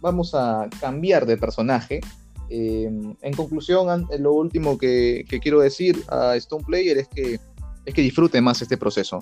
vamos 0.00 0.34
a 0.34 0.68
cambiar 0.80 1.26
de 1.26 1.36
personaje. 1.36 2.00
Em, 2.48 3.14
en 3.22 3.32
conclusión, 3.34 4.08
lo 4.18 4.32
último 4.32 4.76
que, 4.76 5.24
quiero 5.42 5.60
decir 5.60 6.02
a 6.08 6.34
Stone 6.36 6.64
Player 6.64 6.98
es 6.98 7.08
que, 7.08 7.38
es 7.84 7.94
que 7.94 8.02
disfrute 8.02 8.40
más 8.40 8.60
este 8.62 8.76
proceso. 8.76 9.20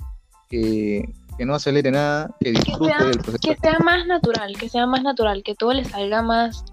Que, 0.48 1.14
no 1.38 1.54
acelere 1.54 1.90
nada, 1.92 2.34
que 2.40 2.50
disfrute 2.50 3.04
del 3.04 3.18
proceso. 3.18 3.38
Que 3.42 3.56
sea 3.56 3.78
más 3.78 4.06
natural, 4.06 4.56
que 4.58 4.68
sea 4.68 4.86
más 4.86 5.02
natural, 5.02 5.42
que 5.44 5.54
todo 5.54 5.72
le 5.72 5.84
salga 5.84 6.20
más, 6.22 6.64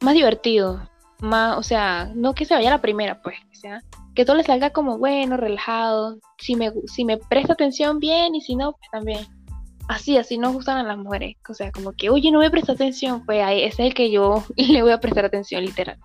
más 0.00 0.14
divertido. 0.14 0.88
Más, 1.20 1.58
o 1.58 1.62
sea, 1.62 2.10
no 2.14 2.34
que 2.34 2.44
se 2.44 2.54
vaya 2.54 2.68
a 2.68 2.76
la 2.76 2.80
primera, 2.80 3.20
pues, 3.22 3.36
que 3.50 3.56
sea, 3.56 3.82
que 4.14 4.24
todo 4.24 4.36
le 4.36 4.44
salga 4.44 4.70
como 4.70 4.98
bueno, 4.98 5.36
relajado. 5.36 6.18
Si 6.38 6.56
me, 6.56 6.72
si 6.86 7.04
me 7.04 7.18
presta 7.18 7.52
atención, 7.52 7.98
bien, 7.98 8.34
y 8.34 8.40
si 8.40 8.56
no, 8.56 8.72
pues 8.72 8.90
también 8.90 9.26
así, 9.88 10.16
así 10.16 10.38
nos 10.38 10.52
gustan 10.52 10.78
a 10.78 10.82
las 10.82 10.98
mujeres. 10.98 11.36
O 11.48 11.54
sea, 11.54 11.72
como 11.72 11.92
que, 11.92 12.10
oye, 12.10 12.30
no 12.30 12.38
me 12.38 12.50
presta 12.50 12.72
atención, 12.72 13.24
pues 13.24 13.42
ahí 13.42 13.62
ese 13.62 13.82
es 13.82 13.88
el 13.88 13.94
que 13.94 14.10
yo 14.10 14.44
le 14.56 14.82
voy 14.82 14.92
a 14.92 15.00
prestar 15.00 15.24
atención, 15.24 15.64
literal. 15.64 15.98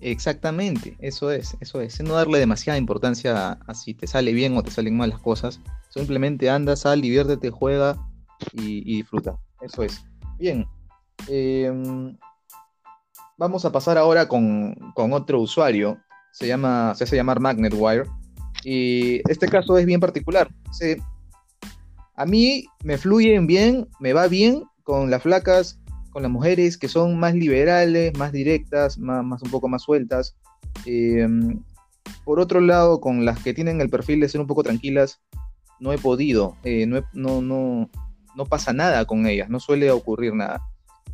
Exactamente, 0.00 0.96
eso 0.98 1.30
es, 1.30 1.56
eso 1.60 1.80
es. 1.80 2.02
No 2.02 2.14
darle 2.14 2.40
demasiada 2.40 2.76
importancia 2.76 3.52
a, 3.52 3.74
si 3.74 3.94
te 3.94 4.08
sale 4.08 4.32
bien 4.32 4.56
o 4.56 4.62
te 4.64 4.72
salen 4.72 4.96
mal 4.96 5.10
las 5.10 5.20
cosas. 5.20 5.60
Simplemente 5.90 6.50
anda, 6.50 6.74
sal, 6.74 7.00
diviértete, 7.00 7.50
juega 7.50 7.96
y, 8.52 8.96
disfruta. 8.96 9.38
Eso 9.60 9.84
es. 9.84 10.04
Bien. 10.40 10.66
Em, 11.28 12.18
vamos 13.38 13.64
a 13.64 13.70
pasar 13.70 13.96
ahora 13.96 14.26
con, 14.26 14.74
con, 14.96 15.12
otro 15.12 15.40
usuario. 15.40 15.98
Se 16.32 16.48
llama, 16.48 16.94
se 16.96 17.04
hace 17.04 17.14
llamar 17.14 17.38
MagnetWire. 17.38 18.06
Y 18.64 19.20
este 19.30 19.46
caso 19.46 19.78
es 19.78 19.86
bien 19.86 20.00
particular. 20.00 20.50
Se, 20.72 21.00
a 22.14 22.26
mí 22.26 22.66
me 22.84 22.98
fluyen 22.98 23.46
bien, 23.46 23.88
me 24.00 24.12
va 24.12 24.28
bien 24.28 24.64
con 24.82 25.10
las 25.10 25.22
flacas, 25.22 25.80
con 26.10 26.22
las 26.22 26.30
mujeres 26.30 26.76
que 26.76 26.88
son 26.88 27.18
más 27.18 27.34
liberales, 27.34 28.16
más 28.18 28.32
directas, 28.32 28.98
más, 28.98 29.42
un 29.42 29.50
poco 29.50 29.68
más 29.68 29.82
sueltas. 29.82 30.36
Em, 30.84 31.62
por 32.24 32.38
otro 32.38 32.60
lado, 32.60 33.00
con 33.00 33.24
las 33.24 33.42
que 33.42 33.54
tienen 33.54 33.80
el 33.80 33.88
perfil 33.88 34.20
de 34.20 34.28
ser 34.28 34.40
un 34.40 34.46
poco 34.46 34.62
tranquilas, 34.62 35.20
no 35.80 35.92
he 35.92 35.98
podido, 35.98 36.56
eh, 36.64 36.86
no, 36.86 37.02
no, 37.12 37.90
no, 38.36 38.46
pasa 38.46 38.72
nada 38.72 39.04
con 39.04 39.26
ellas, 39.26 39.48
no 39.48 39.58
suele 39.58 39.90
ocurrir 39.90 40.34
nada. 40.34 40.62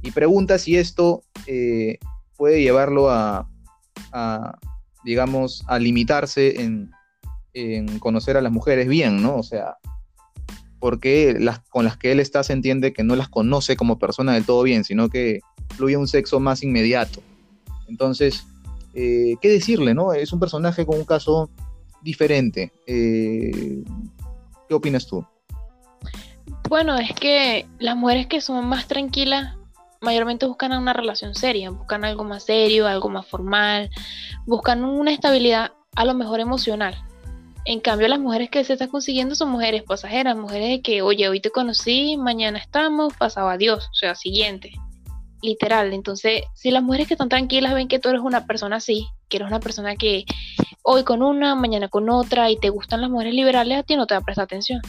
Y 0.03 0.11
pregunta 0.11 0.59
si 0.59 0.77
esto 0.77 1.23
eh, 1.47 1.99
puede 2.37 2.61
llevarlo 2.61 3.09
a, 3.11 3.49
digamos, 5.05 5.65
a 5.69 5.79
limitarse 5.79 6.61
en, 6.61 6.91
en 7.55 7.99
conocer 7.99 8.37
a 8.37 8.43
las 8.43 8.53
mujeres 8.53 8.89
bien, 8.89 9.23
¿no? 9.23 9.37
O 9.37 9.43
sea, 9.43 9.77
porque 10.79 11.37
las 11.39 11.61
con 11.61 11.85
las 11.85 11.97
que 11.97 12.13
él 12.13 12.21
está 12.21 12.43
se 12.43 12.53
entiende 12.53 12.93
que 12.93 13.03
no 13.03 13.17
las 13.17 13.29
conoce 13.29 13.77
como 13.77 13.99
persona 13.99 14.35
del 14.35 14.45
todo 14.45 14.63
bien, 14.63 14.85
sino 14.85 15.09
que 15.09 15.41
fluye 15.77 15.97
un 15.97 16.09
sexo 16.09 16.41
más 16.41 16.63
inmediato. 16.63 17.21
Entonces, 17.89 18.47
eh, 18.95 19.37
¿qué 19.41 19.49
decirle, 19.49 19.95
no? 19.95 20.13
Es 20.13 20.33
un 20.33 20.41
personaje 20.41 20.87
con 20.87 20.99
un 20.99 21.05
caso 21.05 21.51
diferente. 22.03 22.73
Eh, 22.87 23.83
¿Qué 24.69 24.75
opinas 24.75 25.07
tú? 25.07 25.25
Bueno, 26.69 26.99
es 26.99 27.13
que 27.13 27.67
las 27.79 27.97
mujeres 27.97 28.27
que 28.27 28.41
son 28.41 28.67
más 28.67 28.87
tranquilas 28.87 29.57
mayormente 30.01 30.47
buscan 30.47 30.73
una 30.73 30.93
relación 30.93 31.35
seria, 31.35 31.71
buscan 31.71 32.05
algo 32.05 32.25
más 32.25 32.45
serio, 32.45 32.87
algo 32.87 33.09
más 33.09 33.27
formal, 33.27 33.91
buscan 34.47 34.85
una 34.85 35.13
estabilidad 35.13 35.73
a 35.97 36.05
lo 36.05 36.15
mejor 36.15 36.41
emocional. 36.41 36.95
En 37.69 37.81
cambio, 37.81 38.09
las 38.09 38.19
mujeres 38.19 38.49
que 38.49 38.65
se 38.65 38.73
están 38.73 38.89
consiguiendo 38.89 39.35
son 39.35 39.51
mujeres 39.51 39.83
pasajeras, 39.83 40.35
mujeres 40.35 40.71
de 40.71 40.81
que, 40.81 41.03
oye, 41.03 41.29
hoy 41.29 41.39
te 41.39 41.51
conocí, 41.51 42.17
mañana 42.17 42.59
estamos, 42.59 43.13
pasado 43.13 43.51
adiós, 43.51 43.91
o 43.93 43.95
sea, 43.95 44.15
siguiente. 44.15 44.73
Literal. 45.43 45.93
Entonces, 45.93 46.45
si 46.55 46.71
las 46.71 46.83
mujeres 46.83 47.09
que 47.09 47.13
están 47.13 47.29
tranquilas 47.29 47.75
ven 47.75 47.87
que 47.87 47.99
tú 47.99 48.09
eres 48.09 48.23
una 48.23 48.47
persona 48.47 48.77
así, 48.77 49.07
que 49.29 49.37
eres 49.37 49.49
una 49.49 49.61
persona 49.61 49.97
que 49.97 50.25
hoy 50.83 51.05
con 51.05 51.23
una, 51.23 51.55
mañana 51.57 51.89
con 51.89 52.09
otra, 52.09 52.51
y 52.51 52.57
te 52.57 52.71
gustan 52.71 53.03
las 53.03 53.11
mujeres 53.11 53.35
liberales, 53.35 53.77
a 53.77 53.83
ti 53.83 53.97
no 53.97 54.07
te 54.07 54.15
va 54.15 54.21
a 54.21 54.25
prestar 54.25 54.45
atención. 54.45 54.81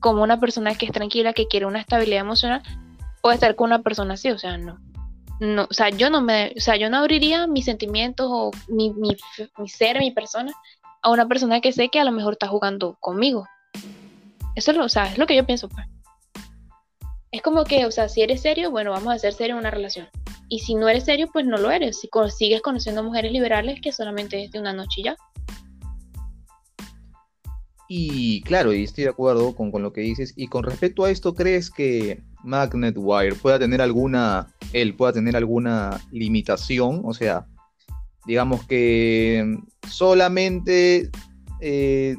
Como 0.00 0.22
una 0.22 0.40
persona 0.40 0.74
que 0.76 0.86
es 0.86 0.92
tranquila, 0.92 1.34
que 1.34 1.46
quiere 1.46 1.66
una 1.66 1.80
estabilidad 1.80 2.22
emocional, 2.22 2.62
puede 3.20 3.34
estar 3.34 3.54
con 3.54 3.66
una 3.66 3.82
persona 3.82 4.14
así, 4.14 4.30
o 4.30 4.38
sea, 4.38 4.56
no. 4.56 4.78
No, 5.40 5.66
o 5.68 5.74
sea, 5.74 5.90
yo 5.90 6.08
no 6.08 6.22
me, 6.22 6.54
o 6.56 6.60
sea, 6.60 6.76
yo 6.76 6.88
no 6.88 6.96
abriría 6.96 7.46
mis 7.46 7.66
sentimientos 7.66 8.28
o 8.30 8.50
mi, 8.68 8.94
mi 8.94 9.14
ser, 9.68 9.98
mi 9.98 10.10
persona 10.10 10.54
a 11.04 11.10
una 11.10 11.28
persona 11.28 11.60
que 11.60 11.70
sé 11.70 11.90
que 11.90 12.00
a 12.00 12.04
lo 12.04 12.12
mejor 12.12 12.32
está 12.32 12.48
jugando 12.48 12.96
conmigo. 12.98 13.46
Eso 14.56 14.70
es 14.70 14.76
lo, 14.76 14.84
o 14.84 14.88
sea, 14.88 15.12
es 15.12 15.18
lo 15.18 15.26
que 15.26 15.36
yo 15.36 15.44
pienso, 15.44 15.68
pues. 15.68 15.86
Es 17.30 17.42
como 17.42 17.64
que, 17.64 17.84
o 17.84 17.90
sea, 17.90 18.08
si 18.08 18.22
eres 18.22 18.40
serio, 18.40 18.70
bueno, 18.70 18.90
vamos 18.90 19.12
a 19.12 19.18
ser 19.18 19.34
serio 19.34 19.54
en 19.54 19.60
una 19.60 19.70
relación. 19.70 20.08
Y 20.48 20.60
si 20.60 20.74
no 20.74 20.88
eres 20.88 21.04
serio, 21.04 21.28
pues 21.30 21.44
no 21.44 21.58
lo 21.58 21.70
eres. 21.70 22.00
Si 22.00 22.08
sigues 22.34 22.62
conociendo 22.62 23.02
mujeres 23.02 23.32
liberales 23.32 23.80
que 23.82 23.92
solamente 23.92 24.42
es 24.44 24.50
de 24.50 24.60
una 24.60 24.72
noche 24.72 25.02
ya. 25.02 25.16
Y 27.86 28.40
claro, 28.42 28.72
y 28.72 28.84
estoy 28.84 29.04
de 29.04 29.10
acuerdo 29.10 29.54
con, 29.54 29.70
con, 29.70 29.82
lo 29.82 29.92
que 29.92 30.00
dices. 30.00 30.32
Y 30.36 30.46
con 30.46 30.64
respecto 30.64 31.04
a 31.04 31.10
esto, 31.10 31.34
¿crees 31.34 31.70
que 31.70 32.22
Magnet 32.42 32.94
Wire 32.96 33.34
pueda 33.34 33.58
tener 33.58 33.82
alguna, 33.82 34.54
él 34.72 34.94
pueda 34.94 35.12
tener 35.12 35.36
alguna 35.36 36.00
limitación? 36.12 37.02
O 37.04 37.12
sea, 37.12 37.46
digamos 38.26 38.66
que 38.66 39.58
solamente, 39.90 41.10
eh, 41.60 42.16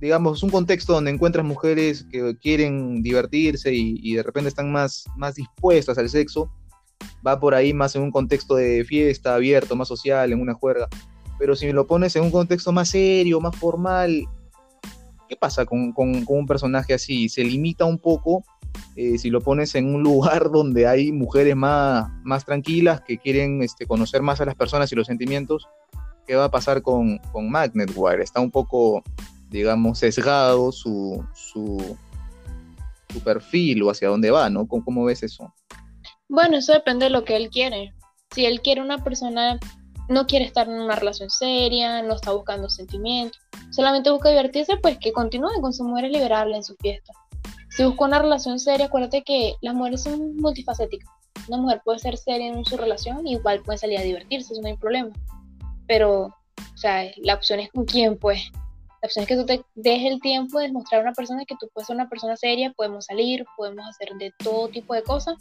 digamos, 0.00 0.42
un 0.42 0.50
contexto 0.50 0.92
donde 0.92 1.10
encuentras 1.10 1.44
mujeres 1.44 2.06
que 2.10 2.36
quieren 2.38 3.02
divertirse 3.02 3.72
y, 3.72 4.14
de 4.14 4.22
repente 4.22 4.48
están 4.48 4.72
más, 4.72 5.04
más 5.16 5.34
dispuestas 5.34 5.98
al 5.98 6.08
sexo, 6.08 6.50
va 7.26 7.38
por 7.38 7.54
ahí 7.54 7.72
más 7.72 7.94
en 7.96 8.02
un 8.02 8.10
contexto 8.10 8.56
de 8.56 8.84
fiesta, 8.84 9.34
abierto, 9.34 9.76
más 9.76 9.88
social, 9.88 10.32
en 10.32 10.40
una 10.40 10.54
juerga. 10.54 10.88
Pero 11.38 11.54
si 11.54 11.70
lo 11.72 11.86
pones 11.86 12.16
en 12.16 12.24
un 12.24 12.30
contexto 12.30 12.72
más 12.72 12.90
serio, 12.90 13.40
más 13.40 13.56
formal, 13.56 14.26
¿qué 15.28 15.36
pasa 15.36 15.64
con, 15.64 15.92
con 15.92 16.24
un 16.26 16.46
personaje 16.46 16.94
así? 16.94 17.28
Se 17.28 17.44
limita 17.44 17.84
un 17.84 17.98
poco 17.98 18.44
eh, 18.96 19.18
si 19.18 19.30
lo 19.30 19.40
pones 19.40 19.74
en 19.74 19.94
un 19.94 20.02
lugar 20.04 20.50
donde 20.50 20.86
hay 20.86 21.12
mujeres 21.12 21.56
más, 21.56 22.10
más 22.22 22.44
tranquilas 22.44 23.00
que 23.00 23.18
quieren 23.18 23.62
este, 23.62 23.86
conocer 23.86 24.22
más 24.22 24.40
a 24.40 24.44
las 24.44 24.54
personas 24.54 24.90
y 24.92 24.96
los 24.96 25.06
sentimientos, 25.06 25.68
¿qué 26.26 26.36
va 26.36 26.44
a 26.44 26.50
pasar 26.50 26.82
con, 26.82 27.18
con 27.32 27.50
Magnetwire? 27.50 28.22
Está 28.22 28.40
un 28.40 28.50
poco, 28.50 29.02
digamos, 29.48 29.98
sesgado 29.98 30.72
su, 30.72 31.24
su, 31.34 31.96
su 33.12 33.20
perfil 33.20 33.82
o 33.82 33.90
hacia 33.90 34.08
dónde 34.08 34.30
va, 34.30 34.50
¿no? 34.50 34.66
¿Cómo, 34.66 34.84
¿Cómo 34.84 35.04
ves 35.04 35.22
eso? 35.22 35.52
Bueno, 36.28 36.58
eso 36.58 36.72
depende 36.72 37.06
de 37.06 37.10
lo 37.10 37.24
que 37.24 37.36
él 37.36 37.48
quiere. 37.48 37.94
Si 38.34 38.44
él 38.44 38.60
quiere 38.60 38.82
una 38.82 39.02
persona, 39.02 39.58
no 40.08 40.26
quiere 40.26 40.44
estar 40.44 40.68
en 40.68 40.74
una 40.74 40.96
relación 40.96 41.30
seria, 41.30 42.02
no 42.02 42.14
está 42.14 42.32
buscando 42.32 42.68
sentimientos, 42.68 43.40
solamente 43.70 44.10
busca 44.10 44.28
divertirse, 44.28 44.76
pues 44.76 44.98
que 44.98 45.12
continúe 45.12 45.60
con 45.60 45.72
su 45.72 45.84
mujer 45.84 46.10
liberable 46.10 46.56
en 46.56 46.64
su 46.64 46.76
fiesta. 46.76 47.12
Si 47.78 47.84
busca 47.84 48.06
una 48.06 48.18
relación 48.18 48.58
seria, 48.58 48.86
acuérdate 48.86 49.22
que 49.22 49.54
las 49.60 49.72
mujeres 49.72 50.02
son 50.02 50.34
multifacéticas. 50.38 51.08
Una 51.46 51.58
mujer 51.58 51.80
puede 51.84 52.00
ser 52.00 52.16
seria 52.16 52.48
en 52.48 52.64
su 52.64 52.76
relación 52.76 53.24
y 53.24 53.34
igual 53.34 53.62
puede 53.62 53.78
salir 53.78 54.00
a 54.00 54.02
divertirse, 54.02 54.52
eso 54.52 54.60
no 54.60 54.66
hay 54.66 54.76
problema. 54.76 55.10
Pero, 55.86 56.24
o 56.24 56.76
sea, 56.76 57.08
la 57.18 57.34
opción 57.34 57.60
es 57.60 57.70
con 57.70 57.84
quién, 57.84 58.18
pues. 58.18 58.50
La 59.00 59.06
opción 59.06 59.22
es 59.22 59.28
que 59.28 59.36
tú 59.36 59.46
te 59.46 59.62
dejes 59.76 60.10
el 60.10 60.20
tiempo 60.20 60.58
de 60.58 60.66
demostrar 60.66 61.02
a 61.02 61.04
una 61.04 61.12
persona 61.12 61.44
que 61.44 61.54
tú 61.60 61.68
puedes 61.72 61.86
ser 61.86 61.94
una 61.94 62.08
persona 62.08 62.36
seria, 62.36 62.72
podemos 62.72 63.04
salir, 63.04 63.44
podemos 63.56 63.86
hacer 63.86 64.08
de 64.18 64.32
todo 64.42 64.66
tipo 64.66 64.92
de 64.94 65.04
cosas 65.04 65.36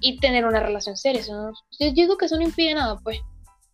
y 0.00 0.18
tener 0.18 0.46
una 0.46 0.60
relación 0.60 0.96
seria. 0.96 1.20
Eso 1.20 1.52
yo 1.78 1.92
digo 1.92 2.16
que 2.16 2.24
eso 2.24 2.36
no 2.36 2.42
impide 2.42 2.72
nada, 2.72 2.96
pues. 3.04 3.18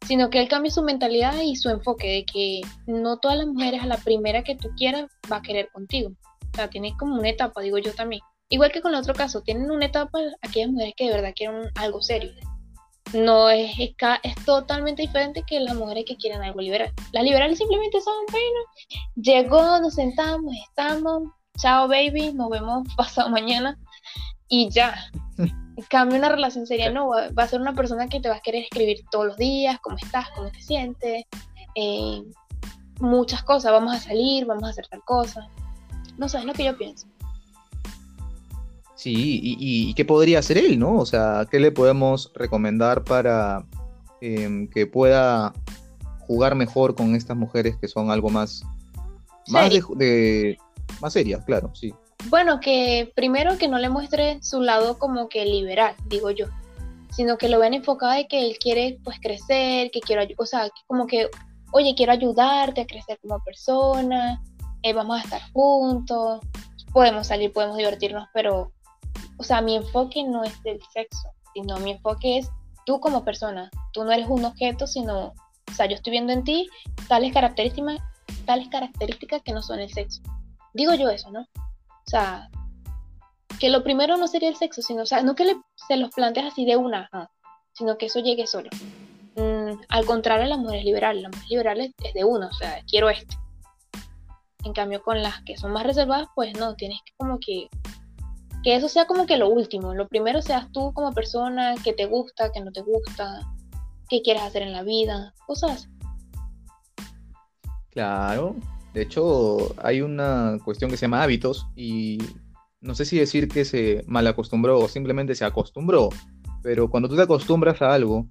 Sino 0.09 0.29
que 0.29 0.41
él 0.41 0.49
cambie 0.49 0.73
su 0.73 0.83
mentalidad 0.83 1.41
y 1.41 1.55
su 1.55 1.69
enfoque 1.69 2.09
de 2.09 2.25
que 2.25 2.63
no 2.89 3.19
todas 3.19 3.39
las 3.39 3.47
mujeres 3.47 3.81
a 3.81 3.87
la 3.87 3.99
primera 3.99 4.43
que 4.43 4.57
tú 4.57 4.71
quieras 4.77 5.09
va 5.31 5.37
a 5.37 5.43
querer 5.43 5.71
contigo. 5.71 6.11
O 6.53 6.57
sea, 6.57 6.69
tiene 6.69 6.97
como 6.97 7.17
una 7.17 7.29
etapa, 7.29 7.61
digo 7.61 7.79
yo 7.79 7.95
también. 7.95 8.23
Igual 8.51 8.73
que 8.73 8.81
con 8.81 8.95
el 8.95 9.01
otro 9.01 9.15
caso, 9.15 9.43
tienen 9.43 9.71
una 9.71 9.87
etapa 9.87 10.19
aquellas 10.43 10.71
mujeres 10.71 10.95
que 10.97 11.05
de 11.05 11.13
verdad 11.13 11.33
quieren 11.37 11.71
algo 11.75 12.01
serio. 12.01 12.33
No 13.13 13.49
es, 13.49 13.73
es, 13.79 14.35
totalmente 14.45 15.03
diferente 15.03 15.43
que 15.47 15.61
las 15.61 15.75
mujeres 15.75 16.05
que 16.07 16.17
quieren 16.17 16.43
algo 16.43 16.61
liberal. 16.61 16.93
Las 17.13 17.25
liberales 17.25 17.59
simplemente 17.59 18.01
son, 18.01 18.15
bueno, 18.31 18.61
llegó, 19.17 19.81
nos 19.81 19.95
sentamos, 19.95 20.55
estamos, 20.69 21.25
chao 21.59 21.89
baby, 21.89 22.33
nos 22.33 22.51
vemos 22.51 22.87
pasado 22.97 23.29
mañana 23.31 23.79
y 24.49 24.71
ya. 24.71 24.95
Cambia 25.89 26.19
una 26.19 26.29
relación 26.29 26.67
seria, 26.67 26.91
no, 26.91 27.11
va, 27.11 27.31
a 27.37 27.47
ser 27.49 27.61
una 27.61 27.75
persona 27.75 28.09
que 28.09 28.21
te 28.21 28.29
va 28.29 28.37
a 28.37 28.41
querer 28.41 28.65
escribir 28.65 29.05
todos 29.11 29.27
los 29.27 29.37
días, 29.37 29.79
cómo 29.81 29.97
estás, 29.97 30.29
cómo 30.35 30.51
te 30.51 30.61
sientes, 30.61 31.25
eh, 31.77 32.23
muchas 32.99 33.45
cosas, 33.45 33.71
vamos 33.71 33.95
a 33.95 34.01
salir, 34.01 34.45
vamos 34.45 34.65
a 34.65 34.71
hacer 34.71 34.89
tal 34.89 35.03
cosa. 35.05 35.49
No 36.19 36.29
sé, 36.29 36.39
es 36.39 36.45
lo 36.45 36.53
que 36.53 36.65
yo 36.65 36.77
pienso. 36.77 37.07
Sí, 38.95 39.41
y, 39.43 39.95
qué 39.95 40.05
podría 40.05 40.41
hacer 40.41 40.59
él, 40.59 40.79
¿no? 40.79 40.97
O 40.97 41.07
sea, 41.07 41.47
¿qué 41.49 41.61
le 41.61 41.71
podemos 41.71 42.33
recomendar 42.35 43.05
para 43.05 43.65
em, 44.21 44.69
que 44.69 44.89
pueda 44.89 45.55
jugar 46.27 46.57
mejor 46.57 46.97
con 46.97 47.15
estas 47.15 47.37
mujeres 47.37 47.77
que 47.77 47.87
son 47.87 48.11
algo 48.11 48.29
más, 48.29 48.65
más 49.47 49.71
de, 49.97 50.59
más 51.01 51.13
serias, 51.13 51.45
claro, 51.45 51.71
sí. 51.75 51.95
Bueno, 52.29 52.61
que 52.61 53.13
primero 53.15 53.57
que 53.57 53.69
no 53.69 53.79
le 53.79 53.89
muestre 53.89 54.39
su 54.43 54.61
lado 54.61 54.99
como 54.99 55.29
que 55.29 55.45
liberal, 55.45 55.95
digo 56.07 56.31
yo, 56.31 56.47
sino 57.11 57.39
que 57.39 57.49
lo 57.49 57.59
vean 57.59 57.75
enfocado 57.75 58.13
de 58.13 58.27
que 58.27 58.41
él 58.41 58.59
quiere 58.61 58.99
pues 59.05 59.19
crecer, 59.21 59.91
que 59.91 60.01
quiero, 60.01 60.23
o 60.37 60.47
sea, 60.47 60.69
como 60.87 61.07
que, 61.07 61.29
oye, 61.73 61.95
quiero 61.97 62.13
ayudarte 62.13 62.83
a 62.83 62.87
crecer 62.87 63.19
como 63.23 63.43
persona, 63.45 64.43
eh, 64.83 64.93
vamos 64.93 65.21
a 65.21 65.25
estar 65.25 65.43
juntos, 65.53 66.41
podemos 66.93 67.27
salir, 67.27 67.53
podemos 67.53 67.77
divertirnos, 67.77 68.29
pero, 68.33 68.73
o 69.37 69.43
sea, 69.43 69.61
mi 69.61 69.77
enfoque 69.77 70.25
no 70.25 70.45
es 70.45 70.63
del 70.63 70.81
sexo, 70.93 71.29
sino 71.55 71.79
mi 71.79 71.93
enfoque 71.93 72.39
es 72.39 72.51
tú 72.87 73.01
como 73.01 73.25
persona, 73.25 73.71
tú 73.93 74.05
no 74.05 74.13
eres 74.13 74.29
un 74.29 74.45
objeto, 74.45 74.87
sino, 74.87 75.35
o 75.69 75.75
sea, 75.75 75.87
yo 75.87 75.97
estoy 75.97 76.13
viendo 76.13 76.33
en 76.33 76.45
ti 76.45 76.69
tales 77.09 77.33
características, 77.33 77.99
tales 78.47 78.69
características 78.69 79.43
que 79.43 79.53
no 79.53 79.63
son 79.63 79.81
el 79.81 79.93
sexo. 79.93 80.23
Digo 80.73 80.95
yo 80.95 81.09
eso, 81.11 81.31
¿no? 81.31 81.41
O 81.41 82.11
sea, 82.11 82.49
que 83.59 83.71
lo 83.71 83.83
primero 83.83 84.17
no 84.17 84.27
sería 84.27 84.49
el 84.49 84.57
sexo, 84.57 84.83
sino, 84.83 85.03
o 85.03 85.07
sea, 85.07 85.23
no 85.23 85.35
que 85.35 85.57
se 85.75 85.97
los 85.97 86.11
plantees 86.11 86.47
así 86.47 86.65
de 86.65 86.77
una, 86.77 87.11
sino 87.73 87.99
que 87.99 88.07
eso 88.07 88.21
llegue 88.21 88.47
solo. 88.47 88.71
Mm, 89.37 89.81
al 89.89 90.07
contrario, 90.07 90.47
la 90.47 90.57
mujer 90.57 90.79
es 90.79 90.85
liberal, 90.85 91.23
la 91.23 91.29
mujer 91.29 91.49
liberal 91.49 91.81
es, 91.81 92.15
de 92.15 92.25
uno, 92.25 92.49
o 92.49 92.53
sea, 92.55 92.83
quiero 92.89 93.11
esto. 93.11 93.37
En 94.65 94.73
cambio, 94.73 95.03
con 95.03 95.23
las 95.23 95.43
que 95.43 95.57
son 95.57 95.73
más 95.73 95.87
reservadas, 95.87 96.29
pues 96.35 96.59
no, 96.59 96.75
tienes 96.75 96.99
que 97.05 97.13
como 97.17 97.39
que 97.39 97.69
que 98.65 98.75
eso 98.75 98.89
sea 98.89 99.07
como 99.07 99.27
que 99.27 99.37
lo 99.37 99.49
último. 99.49 99.95
Lo 99.95 100.09
primero 100.09 100.43
seas 100.43 100.71
tú 100.73 100.93
como 100.93 101.13
persona, 101.13 101.75
que 101.85 101.93
te 101.93 102.07
gusta, 102.07 102.51
que 102.51 102.61
no 102.61 102.73
te 102.73 102.83
gusta, 102.83 103.41
qué 104.09 104.21
quieres 104.23 104.43
hacer 104.43 104.63
en 104.63 104.73
la 104.73 104.83
vida, 104.83 105.33
cosas 105.47 105.89
Claro, 107.91 108.55
de 108.95 109.03
hecho, 109.03 109.75
hay 109.83 110.03
una 110.03 110.59
cuestión 110.65 110.91
que 110.91 110.97
se 110.97 111.07
llama 111.07 111.23
hábitos 111.23 111.67
y 111.75 112.19
no 112.81 112.95
sé 112.95 113.05
si 113.05 113.19
decir 113.19 113.49
que 113.49 113.65
se 113.65 114.05
mal 114.07 114.27
acostumbró 114.27 114.79
o 114.79 114.89
simplemente 114.89 115.35
se 115.35 115.45
acostumbró, 115.45 116.11
pero 116.63 116.89
cuando 116.89 117.09
tú 117.09 117.17
te 117.17 117.23
acostumbras 117.23 117.83
a 117.83 117.93
algo, 117.93 118.27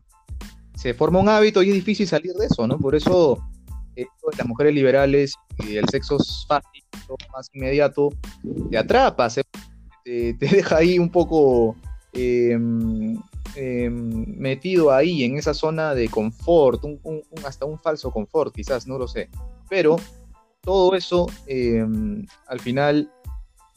se 0.75 0.93
forma 0.93 1.19
un 1.19 1.27
hábito 1.27 1.63
y 1.63 1.69
es 1.69 1.75
difícil 1.75 2.07
salir 2.07 2.33
de 2.33 2.45
eso, 2.45 2.65
¿no? 2.65 2.77
Por 2.77 2.95
eso 2.95 3.39
las 4.37 4.47
mujeres 4.47 4.73
liberales 4.73 5.35
y 5.59 5.77
el 5.77 5.87
sexo 5.89 6.17
fácil, 6.47 6.83
más 7.31 7.49
inmediato, 7.53 8.09
te 8.69 8.77
atrapa, 8.77 9.29
te, 10.03 10.33
deja 10.39 10.77
ahí 10.77 10.99
un 10.99 11.09
poco 11.09 11.75
em, 12.13 13.17
em, 13.55 14.25
metido 14.37 14.91
ahí 14.91 15.23
en 15.23 15.37
esa 15.37 15.53
zona 15.53 15.95
de 15.95 16.09
confort, 16.09 16.83
hasta 17.45 17.65
un 17.65 17.79
falso 17.79 18.11
confort, 18.11 18.53
quizás, 18.53 18.87
no 18.87 18.97
lo 18.97 19.07
sé. 19.07 19.29
Pero 19.69 19.97
todo 20.61 20.95
eso 20.95 21.27
em, 21.47 22.25
al 22.47 22.59
final 22.59 23.11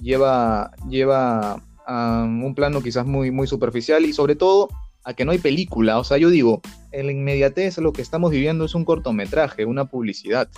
lleva, 0.00 0.70
lleva 0.88 1.62
a 1.86 2.22
un 2.24 2.54
plano 2.54 2.82
quizás 2.82 3.06
muy 3.06 3.46
superficial 3.46 4.04
y 4.04 4.12
sobre 4.12 4.36
todo 4.36 4.68
a 5.04 5.14
que 5.14 5.24
no 5.24 5.32
hay 5.32 5.38
película. 5.38 5.98
O 5.98 6.04
sea, 6.04 6.18
yo 6.18 6.30
digo, 6.30 6.60
en 6.92 7.06
la 7.06 7.12
inmediatez 7.12 7.78
lo 7.78 7.92
que 7.92 8.02
estamos 8.02 8.30
viviendo 8.30 8.64
es 8.64 8.74
un 8.74 8.84
cortometraje, 8.84 9.64
una 9.64 9.86
publicidad. 9.86 10.48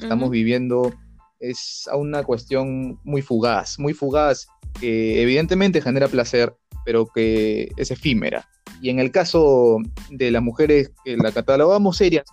Estamos 0.00 0.30
viviendo 0.30 0.92
es 1.40 1.88
una 1.94 2.22
cuestión 2.22 2.98
muy 3.04 3.22
fugaz, 3.22 3.78
muy 3.78 3.94
fugaz, 3.94 4.48
que 4.80 5.22
evidentemente 5.22 5.80
genera 5.80 6.08
placer, 6.08 6.54
pero 6.84 7.06
que 7.06 7.70
es 7.76 7.90
efímera. 7.90 8.48
Y 8.80 8.90
en 8.90 8.98
el 8.98 9.10
caso 9.10 9.78
de 10.10 10.30
las 10.30 10.42
mujeres 10.42 10.92
que 11.04 11.16
la 11.16 11.32
catalogamos 11.32 11.96
serias, 11.96 12.24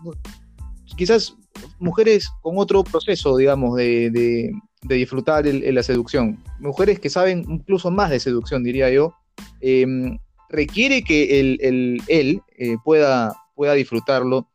quizás 0.96 1.36
mujeres 1.80 2.30
con 2.42 2.58
otro 2.58 2.84
proceso, 2.84 3.38
digamos, 3.38 3.76
de, 3.78 4.52
disfrutar 4.82 5.46
la 5.46 5.84
seducción. 5.84 6.44
Mujeres 6.60 7.00
que 7.00 7.10
saben 7.10 7.44
incluso 7.50 7.90
más 7.90 8.12
de 8.12 8.20
seducción, 8.20 8.64
diría 8.64 8.90
yo. 8.92 9.14
Em, 9.62 10.20
requiere 10.50 11.04
que 11.04 11.40
el, 11.40 12.02
él 12.08 12.42
eh, 12.58 12.78
pueda, 12.84 13.36
disfrutarlo 13.76 14.48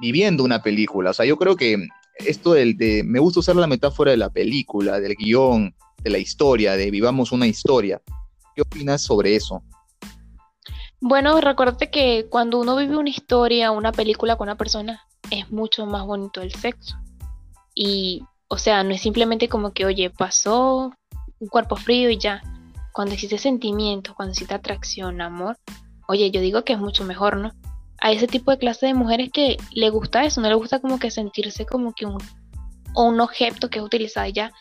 viviendo 0.00 0.44
una 0.44 0.62
película. 0.62 1.10
O 1.10 1.14
sea, 1.14 1.26
yo 1.26 1.36
creo 1.36 1.56
que 1.56 1.86
esto 2.18 2.52
del, 2.52 2.76
de, 2.76 3.02
me 3.04 3.18
gusta 3.18 3.40
usar 3.40 3.56
la 3.56 3.66
metáfora 3.66 4.10
de 4.10 4.16
la 4.16 4.30
película, 4.30 5.00
del 5.00 5.14
guion, 5.16 5.74
de 6.02 6.10
la 6.10 6.18
historia, 6.18 6.76
de 6.76 6.90
vivamos 6.90 7.32
una 7.32 7.46
historia. 7.46 8.00
¿Qué 8.54 8.62
opinas 8.62 9.02
sobre 9.02 9.34
eso? 9.34 9.62
Bueno, 11.00 11.40
recuérdate 11.40 11.90
que 11.90 12.26
cuando 12.30 12.60
uno 12.60 12.76
vive 12.76 12.96
una 12.96 13.10
historia, 13.10 13.70
una 13.72 13.92
película 13.92 14.36
con 14.36 14.46
una 14.48 14.56
persona, 14.56 15.02
es 15.30 15.50
mucho 15.50 15.86
más 15.86 16.06
bonito 16.06 16.40
el 16.40 16.52
sexo. 16.52 16.96
Y, 17.74 18.22
o 18.48 18.58
sea, 18.58 18.82
no 18.84 18.94
es 18.94 19.02
simplemente 19.02 19.48
como 19.48 19.72
que, 19.72 19.84
oye, 19.84 20.10
pasó 20.10 20.92
un 21.40 21.48
cuerpo 21.48 21.76
frío 21.76 22.10
y 22.10 22.18
ya. 22.18 22.42
Cuando 22.94 23.14
existe 23.14 23.38
sentimiento, 23.38 24.14
cuando 24.14 24.30
existe 24.34 24.54
atracción, 24.54 25.20
amor, 25.20 25.58
oye, 26.06 26.30
yo 26.30 26.40
digo 26.40 26.64
que 26.64 26.74
es 26.74 26.78
mucho 26.78 27.02
mejor, 27.02 27.36
¿no? 27.36 27.50
A 28.00 28.12
ese 28.12 28.28
tipo 28.28 28.52
de 28.52 28.58
clase 28.58 28.86
de 28.86 28.94
mujeres 28.94 29.30
que 29.32 29.56
le 29.72 29.90
gusta 29.90 30.24
eso, 30.24 30.40
no 30.40 30.48
le 30.48 30.54
gusta 30.54 30.78
como 30.78 31.00
que 31.00 31.10
sentirse 31.10 31.66
como 31.66 31.92
que 31.92 32.06
un, 32.06 33.20
objeto 33.20 33.68
que 33.68 33.80
es 33.80 33.84
utilizado 33.84 34.28
ya, 34.28 34.52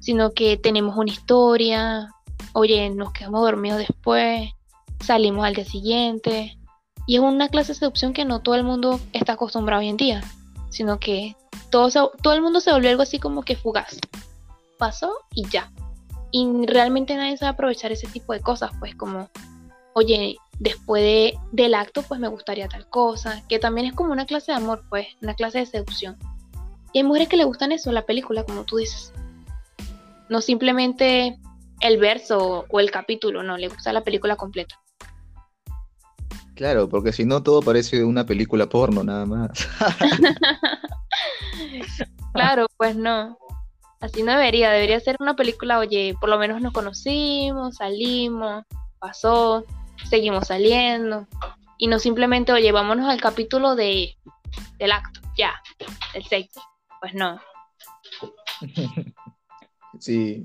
sino 0.00 0.30
que 0.30 0.56
tenemos 0.56 0.96
una 0.96 1.12
historia, 1.12 2.08
oye, 2.54 2.88
nos 2.88 3.12
quedamos 3.12 3.42
dormidos 3.42 3.80
después, 3.80 4.48
salimos 5.04 5.44
al 5.44 5.54
día 5.54 5.66
siguiente, 5.66 6.56
y 7.06 7.16
es 7.16 7.20
una 7.20 7.50
clase 7.50 7.72
de 7.72 7.80
seducción 7.80 8.14
que 8.14 8.24
no 8.24 8.40
todo 8.40 8.54
el 8.54 8.64
mundo 8.64 9.00
está 9.12 9.34
acostumbrado 9.34 9.80
hoy 9.80 9.90
en 9.90 9.98
día, 9.98 10.22
sino 10.70 10.98
que 10.98 11.36
todo, 11.68 12.10
todo 12.22 12.32
el 12.32 12.40
mundo 12.40 12.60
se 12.60 12.72
volvió 12.72 12.88
algo 12.88 13.02
así 13.02 13.18
como 13.18 13.42
que 13.42 13.54
fugaz. 13.54 13.98
Pasó 14.78 15.12
y 15.34 15.46
ya. 15.50 15.70
Y 16.32 16.66
realmente 16.66 17.14
nadie 17.14 17.36
sabe 17.36 17.52
aprovechar 17.52 17.92
ese 17.92 18.08
tipo 18.08 18.32
de 18.32 18.40
cosas, 18.40 18.70
pues 18.80 18.94
como, 18.94 19.28
oye, 19.92 20.36
después 20.58 21.34
del 21.52 21.74
acto 21.74 22.02
pues 22.02 22.18
me 22.18 22.28
gustaría 22.28 22.68
tal 22.68 22.88
cosa, 22.88 23.42
que 23.48 23.58
también 23.58 23.86
es 23.86 23.92
como 23.92 24.12
una 24.12 24.26
clase 24.26 24.52
de 24.52 24.56
amor, 24.56 24.82
pues, 24.88 25.06
una 25.20 25.34
clase 25.34 25.58
de 25.58 25.66
seducción. 25.66 26.16
Y 26.92 26.98
hay 26.98 27.04
mujeres 27.04 27.28
que 27.28 27.36
le 27.36 27.44
gustan 27.44 27.72
eso, 27.72 27.92
la 27.92 28.06
película, 28.06 28.44
como 28.44 28.64
tú 28.64 28.76
dices. 28.76 29.12
No 30.28 30.40
simplemente 30.40 31.38
el 31.80 31.98
verso 31.98 32.64
o 32.68 32.80
el 32.80 32.90
capítulo, 32.90 33.42
no, 33.42 33.58
le 33.58 33.68
gusta 33.68 33.92
la 33.92 34.02
película 34.02 34.36
completa. 34.36 34.80
Claro, 36.54 36.88
porque 36.88 37.12
si 37.12 37.24
no 37.24 37.42
todo 37.42 37.60
parece 37.60 38.04
una 38.04 38.24
película 38.24 38.68
porno 38.68 39.02
nada 39.02 39.26
más. 39.26 39.68
claro, 42.32 42.66
pues 42.76 42.94
no. 42.94 43.36
Así 44.02 44.24
no 44.24 44.32
debería, 44.32 44.72
debería 44.72 44.98
ser 44.98 45.16
una 45.20 45.36
película, 45.36 45.78
oye, 45.78 46.16
por 46.20 46.28
lo 46.28 46.36
menos 46.36 46.60
nos 46.60 46.72
conocimos, 46.72 47.76
salimos, 47.76 48.64
pasó, 48.98 49.64
seguimos 50.10 50.48
saliendo. 50.48 51.28
Y 51.78 51.86
no 51.86 52.00
simplemente, 52.00 52.52
oye, 52.52 52.72
vámonos 52.72 53.08
al 53.08 53.20
capítulo 53.20 53.76
de, 53.76 54.16
del 54.78 54.90
acto, 54.90 55.20
ya, 55.38 55.54
el 56.14 56.24
sexo. 56.24 56.60
Pues 57.00 57.14
no. 57.14 57.40
Sí, 60.00 60.42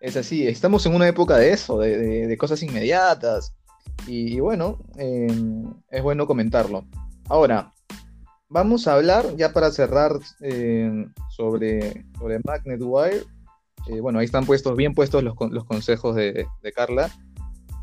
es 0.00 0.16
así. 0.16 0.46
Estamos 0.46 0.84
en 0.84 0.94
una 0.94 1.08
época 1.08 1.38
de 1.38 1.52
eso, 1.52 1.78
de, 1.78 2.26
de 2.26 2.36
cosas 2.36 2.62
inmediatas 2.62 3.54
y, 4.06 4.40
bueno, 4.40 4.78
em, 4.96 5.72
es 5.90 6.02
bueno 6.02 6.26
comentarlo. 6.26 6.84
Ahora, 7.28 7.72
vamos 8.50 8.88
a 8.88 8.94
hablar 8.94 9.36
ya 9.36 9.52
para 9.52 9.70
cerrar 9.70 10.18
em, 10.40 11.10
sobre, 11.30 12.04
sobre 12.18 12.40
Magnet 12.44 12.80
Wire. 12.82 13.24
Eh, 13.86 14.00
bueno, 14.00 14.18
ahí 14.18 14.26
están 14.26 14.44
puestos, 14.44 14.76
bien 14.76 14.92
puestos 14.92 15.24
los, 15.24 15.34
los 15.50 15.64
consejos 15.64 16.14
de, 16.16 16.46
Carla. 16.74 17.10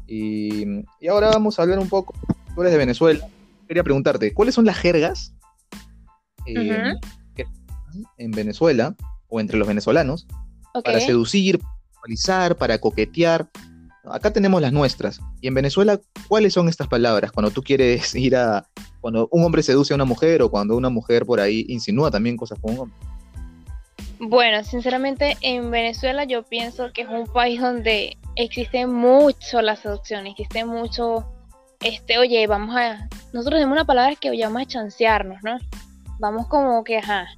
Y, 0.05 0.85
ahora 1.09 1.29
vamos 1.29 1.57
a 1.57 1.63
hablar 1.63 1.79
un 1.79 1.89
poco. 1.89 2.13
Tú 2.53 2.61
eres 2.61 2.73
de 2.73 2.77
Venezuela. 2.77 3.27
Quería 3.67 3.83
preguntarte, 3.83 4.33
¿cuáles 4.33 4.55
son 4.55 4.65
las 4.65 4.77
jergas 4.77 5.33
em, 6.45 6.95
en 8.17 8.31
Venezuela 8.31 8.95
o 9.27 9.39
entre 9.39 9.57
los 9.57 9.67
venezolanos 9.67 10.27
para 10.83 10.99
seducir, 10.99 11.59
para 12.21 12.55
para 12.55 12.77
coquetear? 12.77 13.49
Acá 14.05 14.31
tenemos 14.31 14.61
las 14.61 14.71
nuestras. 14.71 15.19
Y 15.41 15.47
en 15.47 15.53
Venezuela, 15.53 15.99
¿cuáles 16.27 16.53
son 16.53 16.69
estas 16.69 16.87
palabras 16.87 17.31
cuando 17.31 17.51
tú 17.51 17.63
quieres 17.63 18.15
ir 18.15 18.35
a... 18.35 18.67
cuando 19.07 19.29
un 19.31 19.45
hombre 19.45 19.63
seduce 19.63 19.93
a 19.93 19.95
una 19.95 20.03
mujer 20.03 20.41
o 20.41 20.51
cuando 20.51 20.75
una 20.75 20.89
mujer 20.89 21.25
por 21.25 21.39
ahí 21.39 21.65
insinúa 21.69 22.11
también 22.11 22.35
cosas 22.35 22.59
con 22.59 22.73
un 22.73 22.79
hombre? 22.81 22.97
Bueno, 24.19 24.61
sinceramente 24.65 25.37
en 25.39 25.71
Venezuela 25.71 26.25
yo 26.25 26.43
pienso 26.43 26.91
que 26.91 27.03
es 27.03 27.07
un 27.07 27.25
país 27.25 27.61
donde 27.61 28.17
existe 28.35 28.85
mucho 28.85 29.61
la 29.61 29.77
seducción, 29.77 30.27
existe 30.27 30.65
mucho, 30.65 31.25
este, 31.79 32.17
oye, 32.17 32.45
vamos 32.47 32.75
a, 32.75 33.07
nosotros 33.31 33.59
tenemos 33.59 33.77
una 33.77 33.85
palabra 33.85 34.13
que 34.17 34.35
llamamos 34.35 34.63
a 34.63 34.71
chancearnos, 34.71 35.41
¿no? 35.41 35.57
Vamos 36.19 36.47
como 36.47 36.83
que, 36.83 36.97
ajá. 36.97 37.29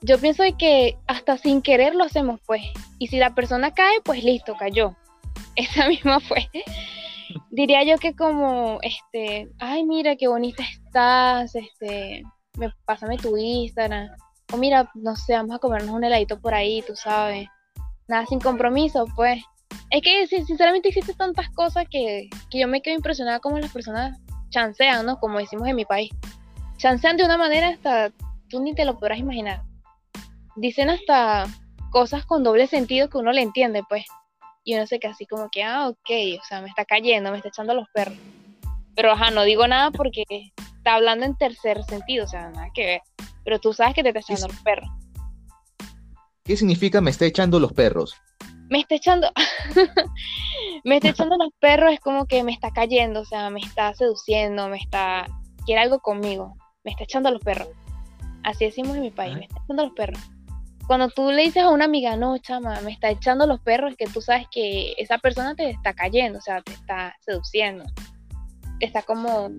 Yo 0.00 0.18
pienso 0.18 0.42
que 0.58 0.96
hasta 1.06 1.36
sin 1.36 1.60
querer 1.60 1.94
lo 1.94 2.04
hacemos, 2.04 2.40
pues. 2.46 2.62
Y 2.98 3.08
si 3.08 3.18
la 3.18 3.34
persona 3.34 3.74
cae, 3.74 4.00
pues 4.02 4.24
listo, 4.24 4.56
cayó. 4.58 4.96
esa 5.54 5.86
misma 5.86 6.18
fue. 6.20 6.48
Diría 7.58 7.82
yo 7.82 7.98
que 7.98 8.14
como, 8.14 8.78
este, 8.82 9.48
ay, 9.58 9.84
mira 9.84 10.14
qué 10.14 10.28
bonita 10.28 10.62
estás, 10.62 11.56
este, 11.56 12.22
me, 12.56 12.72
pásame 12.84 13.16
tu 13.16 13.36
Instagram. 13.36 14.10
O 14.52 14.56
mira, 14.58 14.88
no 14.94 15.16
sé, 15.16 15.32
vamos 15.32 15.56
a 15.56 15.58
comernos 15.58 15.92
un 15.92 16.04
heladito 16.04 16.40
por 16.40 16.54
ahí, 16.54 16.84
tú 16.86 16.94
sabes. 16.94 17.48
Nada 18.06 18.26
sin 18.26 18.38
compromiso, 18.38 19.06
pues. 19.16 19.42
Es 19.90 20.02
que 20.02 20.28
sinceramente 20.28 20.90
existen 20.90 21.16
tantas 21.16 21.50
cosas 21.50 21.86
que, 21.90 22.30
que 22.48 22.60
yo 22.60 22.68
me 22.68 22.80
quedo 22.80 22.94
impresionada 22.94 23.40
como 23.40 23.58
las 23.58 23.72
personas 23.72 24.16
chancean, 24.50 25.04
¿no? 25.04 25.18
Como 25.18 25.40
decimos 25.40 25.66
en 25.66 25.74
mi 25.74 25.84
país. 25.84 26.12
Chancean 26.76 27.16
de 27.16 27.24
una 27.24 27.38
manera 27.38 27.70
hasta 27.70 28.12
tú 28.48 28.60
ni 28.60 28.72
te 28.72 28.84
lo 28.84 29.00
podrás 29.00 29.18
imaginar. 29.18 29.62
Dicen 30.54 30.90
hasta 30.90 31.46
cosas 31.90 32.24
con 32.24 32.44
doble 32.44 32.68
sentido 32.68 33.10
que 33.10 33.18
uno 33.18 33.32
le 33.32 33.42
entiende, 33.42 33.82
pues. 33.88 34.04
Y 34.68 34.74
uno 34.74 34.86
se 34.86 34.98
queda 35.00 35.12
así 35.12 35.24
como 35.24 35.48
que, 35.48 35.62
ah, 35.64 35.88
ok, 35.88 36.10
o 36.38 36.44
sea, 36.44 36.60
me 36.60 36.68
está 36.68 36.84
cayendo, 36.84 37.30
me 37.30 37.38
está 37.38 37.48
echando 37.48 37.72
los 37.72 37.88
perros. 37.88 38.18
Pero, 38.94 39.12
ajá, 39.12 39.30
no 39.30 39.44
digo 39.44 39.66
nada 39.66 39.90
porque 39.90 40.24
está 40.76 40.96
hablando 40.96 41.24
en 41.24 41.34
tercer 41.38 41.82
sentido, 41.84 42.26
o 42.26 42.28
sea, 42.28 42.50
nada 42.50 42.68
que 42.74 42.84
ver. 42.84 43.00
Pero 43.44 43.58
tú 43.60 43.72
sabes 43.72 43.94
que 43.94 44.02
te 44.02 44.10
está 44.10 44.20
echando 44.20 44.48
los 44.48 44.60
perros. 44.60 44.90
¿Qué 46.44 46.54
significa 46.54 47.00
me 47.00 47.10
está 47.10 47.24
echando 47.24 47.58
los 47.58 47.72
perros? 47.72 48.14
Me 48.68 48.80
está 48.80 48.96
echando, 48.96 49.32
me 50.84 50.96
está 50.96 51.08
echando 51.08 51.38
los 51.38 51.54
perros, 51.58 51.94
es 51.94 52.00
como 52.00 52.26
que 52.26 52.44
me 52.44 52.52
está 52.52 52.70
cayendo, 52.70 53.20
o 53.20 53.24
sea, 53.24 53.48
me 53.48 53.60
está 53.60 53.94
seduciendo, 53.94 54.68
me 54.68 54.76
está, 54.76 55.28
quiere 55.64 55.80
algo 55.80 56.00
conmigo, 56.00 56.58
me 56.84 56.90
está 56.90 57.04
echando 57.04 57.30
los 57.30 57.40
perros. 57.40 57.68
Así 58.42 58.66
decimos 58.66 58.96
en 58.96 59.02
mi 59.04 59.10
país, 59.10 59.34
me 59.34 59.46
está 59.46 59.62
echando 59.64 59.84
los 59.84 59.94
perros 59.94 60.20
cuando 60.88 61.10
tú 61.10 61.30
le 61.30 61.42
dices 61.42 61.62
a 61.62 61.68
una 61.68 61.84
amiga, 61.84 62.16
no, 62.16 62.38
chama, 62.38 62.80
me 62.80 62.90
está 62.90 63.10
echando 63.10 63.46
los 63.46 63.60
perros, 63.60 63.90
es 63.90 63.96
que 63.98 64.06
tú 64.06 64.22
sabes 64.22 64.46
que 64.50 64.94
esa 64.96 65.18
persona 65.18 65.54
te 65.54 65.68
está 65.68 65.92
cayendo, 65.92 66.38
o 66.38 66.42
sea, 66.42 66.62
te 66.62 66.72
está 66.72 67.14
seduciendo. 67.20 67.84
Está 68.80 69.02
como. 69.02 69.50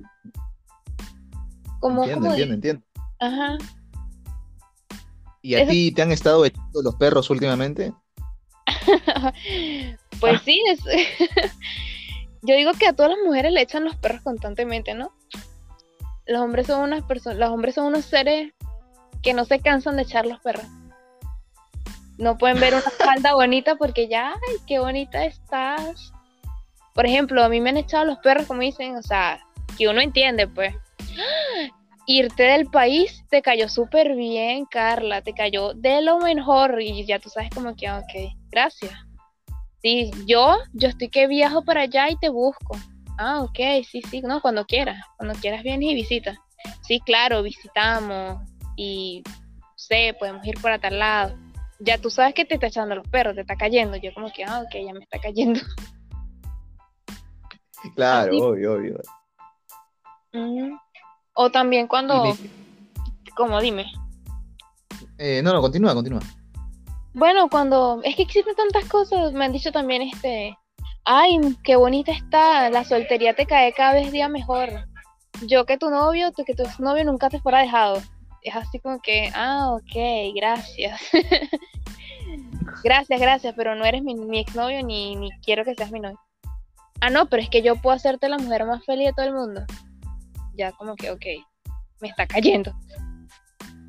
como 1.79 2.03
entiendo, 2.03 2.29
entiendo, 2.29 2.55
entiendo. 2.55 2.85
Ajá. 3.19 3.57
¿Y 5.43 5.53
a 5.53 5.67
ti 5.67 5.91
te 5.91 6.01
han 6.01 6.11
estado 6.11 6.45
echando 6.45 6.81
los 6.81 6.95
perros 6.95 7.29
últimamente? 7.29 7.93
pues 10.19 10.41
sí, 10.41 10.59
es... 10.67 10.79
yo 12.41 12.55
digo 12.55 12.71
que 12.73 12.87
a 12.87 12.93
todas 12.93 13.11
las 13.11 13.19
mujeres 13.23 13.53
le 13.53 13.61
echan 13.61 13.83
los 13.83 13.95
perros 13.97 14.23
constantemente, 14.23 14.95
¿no? 14.95 15.13
Los 16.25 16.41
hombres 16.41 16.65
son 16.65 16.81
unas 16.81 17.03
personas, 17.03 17.37
los 17.37 17.51
hombres 17.51 17.75
son 17.75 17.85
unos 17.85 18.05
seres 18.05 18.51
que 19.21 19.35
no 19.35 19.45
se 19.45 19.59
cansan 19.59 19.95
de 19.95 20.01
echar 20.01 20.25
los 20.25 20.39
perros 20.39 20.65
no 22.19 22.37
pueden 22.37 22.59
ver 22.59 22.73
una 22.73 22.81
falda 22.81 23.33
bonita 23.33 23.75
porque 23.75 24.07
ya, 24.07 24.33
ay, 24.33 24.55
qué 24.67 24.77
bonita 24.79 25.25
estás. 25.25 26.11
Por 26.93 27.05
ejemplo, 27.05 27.43
a 27.43 27.49
mí 27.49 27.61
me 27.61 27.69
han 27.69 27.77
echado 27.77 28.05
los 28.05 28.17
perros, 28.19 28.45
como 28.45 28.61
dicen, 28.61 28.97
o 28.97 29.01
sea, 29.01 29.39
que 29.77 29.87
uno 29.87 30.01
entiende, 30.01 30.47
pues. 30.47 30.75
Irte 32.05 32.43
del 32.43 32.65
país 32.65 33.23
te 33.29 33.41
cayó 33.41 33.69
súper 33.69 34.15
bien, 34.15 34.65
Carla, 34.65 35.21
te 35.21 35.33
cayó 35.33 35.73
de 35.73 36.01
lo 36.01 36.17
mejor 36.19 36.81
y 36.81 37.05
ya 37.05 37.19
tú 37.19 37.29
sabes 37.29 37.51
como 37.51 37.75
que, 37.75 37.89
ok, 37.89 38.33
gracias. 38.49 38.93
Sí, 39.81 40.11
yo, 40.25 40.57
yo 40.73 40.89
estoy 40.89 41.09
que 41.09 41.27
viajo 41.27 41.63
para 41.63 41.81
allá 41.81 42.09
y 42.09 42.17
te 42.17 42.29
busco. 42.29 42.77
Ah, 43.17 43.41
ok, 43.41 43.59
sí, 43.89 44.01
sí, 44.09 44.21
no, 44.21 44.41
cuando 44.41 44.65
quieras, 44.65 44.99
cuando 45.17 45.35
quieras 45.39 45.63
vienes 45.63 45.91
y 45.91 45.95
visitas. 45.95 46.37
Sí, 46.81 46.99
claro, 46.99 47.43
visitamos 47.43 48.41
y, 48.75 49.21
no 49.25 49.67
sé, 49.75 50.15
podemos 50.19 50.45
ir 50.45 50.59
por 50.59 50.71
a 50.71 50.79
tal 50.79 50.99
lado 50.99 51.48
ya 51.79 51.97
tú 51.97 52.09
sabes 52.09 52.33
que 52.33 52.45
te 52.45 52.55
está 52.55 52.67
echando 52.67 52.95
los 52.95 53.07
perros, 53.07 53.35
te 53.35 53.41
está 53.41 53.55
cayendo. 53.55 53.97
Yo 53.97 54.13
como 54.13 54.31
que, 54.31 54.43
ah, 54.43 54.61
ok, 54.61 54.85
ya 54.85 54.93
me 54.93 54.99
está 54.99 55.19
cayendo. 55.19 55.59
Claro, 57.95 58.37
obvio, 58.37 58.73
obvio. 58.73 58.99
O 61.31 61.49
también 61.49 61.87
cuando... 61.87 62.35
Como 63.37 63.61
dime. 63.61 63.85
Eh, 65.17 65.41
no, 65.41 65.53
no, 65.53 65.61
continúa, 65.61 65.93
continúa. 65.93 66.19
Bueno, 67.13 67.47
cuando... 67.49 68.01
Es 68.03 68.17
que 68.17 68.23
existen 68.23 68.53
tantas 68.57 68.83
cosas, 68.89 69.31
me 69.31 69.45
han 69.45 69.53
dicho 69.53 69.71
también 69.71 70.01
este... 70.01 70.57
Ay, 71.05 71.39
qué 71.63 71.77
bonita 71.77 72.11
está, 72.11 72.69
la 72.69 72.83
soltería 72.83 73.33
te 73.33 73.45
cae 73.45 73.71
cada 73.71 73.93
vez 73.93 74.11
día 74.11 74.27
mejor. 74.27 74.69
Yo 75.43 75.65
que 75.65 75.77
tu 75.77 75.89
novio, 75.89 76.33
tú 76.33 76.43
que 76.43 76.55
tu 76.55 76.63
novio 76.79 77.05
nunca 77.05 77.29
te 77.29 77.39
fuera 77.39 77.59
dejado 77.59 78.01
es 78.41 78.55
así 78.55 78.79
como 78.79 78.99
que, 79.01 79.29
ah, 79.33 79.71
ok, 79.71 80.33
gracias. 80.35 81.01
gracias, 82.83 83.19
gracias, 83.19 83.53
pero 83.55 83.75
no 83.75 83.85
eres 83.85 84.03
mi, 84.03 84.15
mi 84.15 84.39
exnovio 84.39 84.83
ni, 84.83 85.15
ni 85.15 85.29
quiero 85.41 85.63
que 85.65 85.75
seas 85.75 85.91
mi 85.91 85.99
novio. 85.99 86.19
Ah, 87.01 87.09
no, 87.09 87.27
pero 87.27 87.41
es 87.41 87.49
que 87.49 87.61
yo 87.61 87.75
puedo 87.75 87.95
hacerte 87.95 88.27
la 88.27 88.37
mujer 88.37 88.65
más 88.65 88.83
feliz 88.85 89.07
de 89.07 89.13
todo 89.13 89.25
el 89.25 89.33
mundo. 89.33 89.61
Ya 90.55 90.71
como 90.73 90.95
que, 90.95 91.11
ok, 91.11 91.25
me 92.01 92.09
está 92.09 92.27
cayendo. 92.27 92.73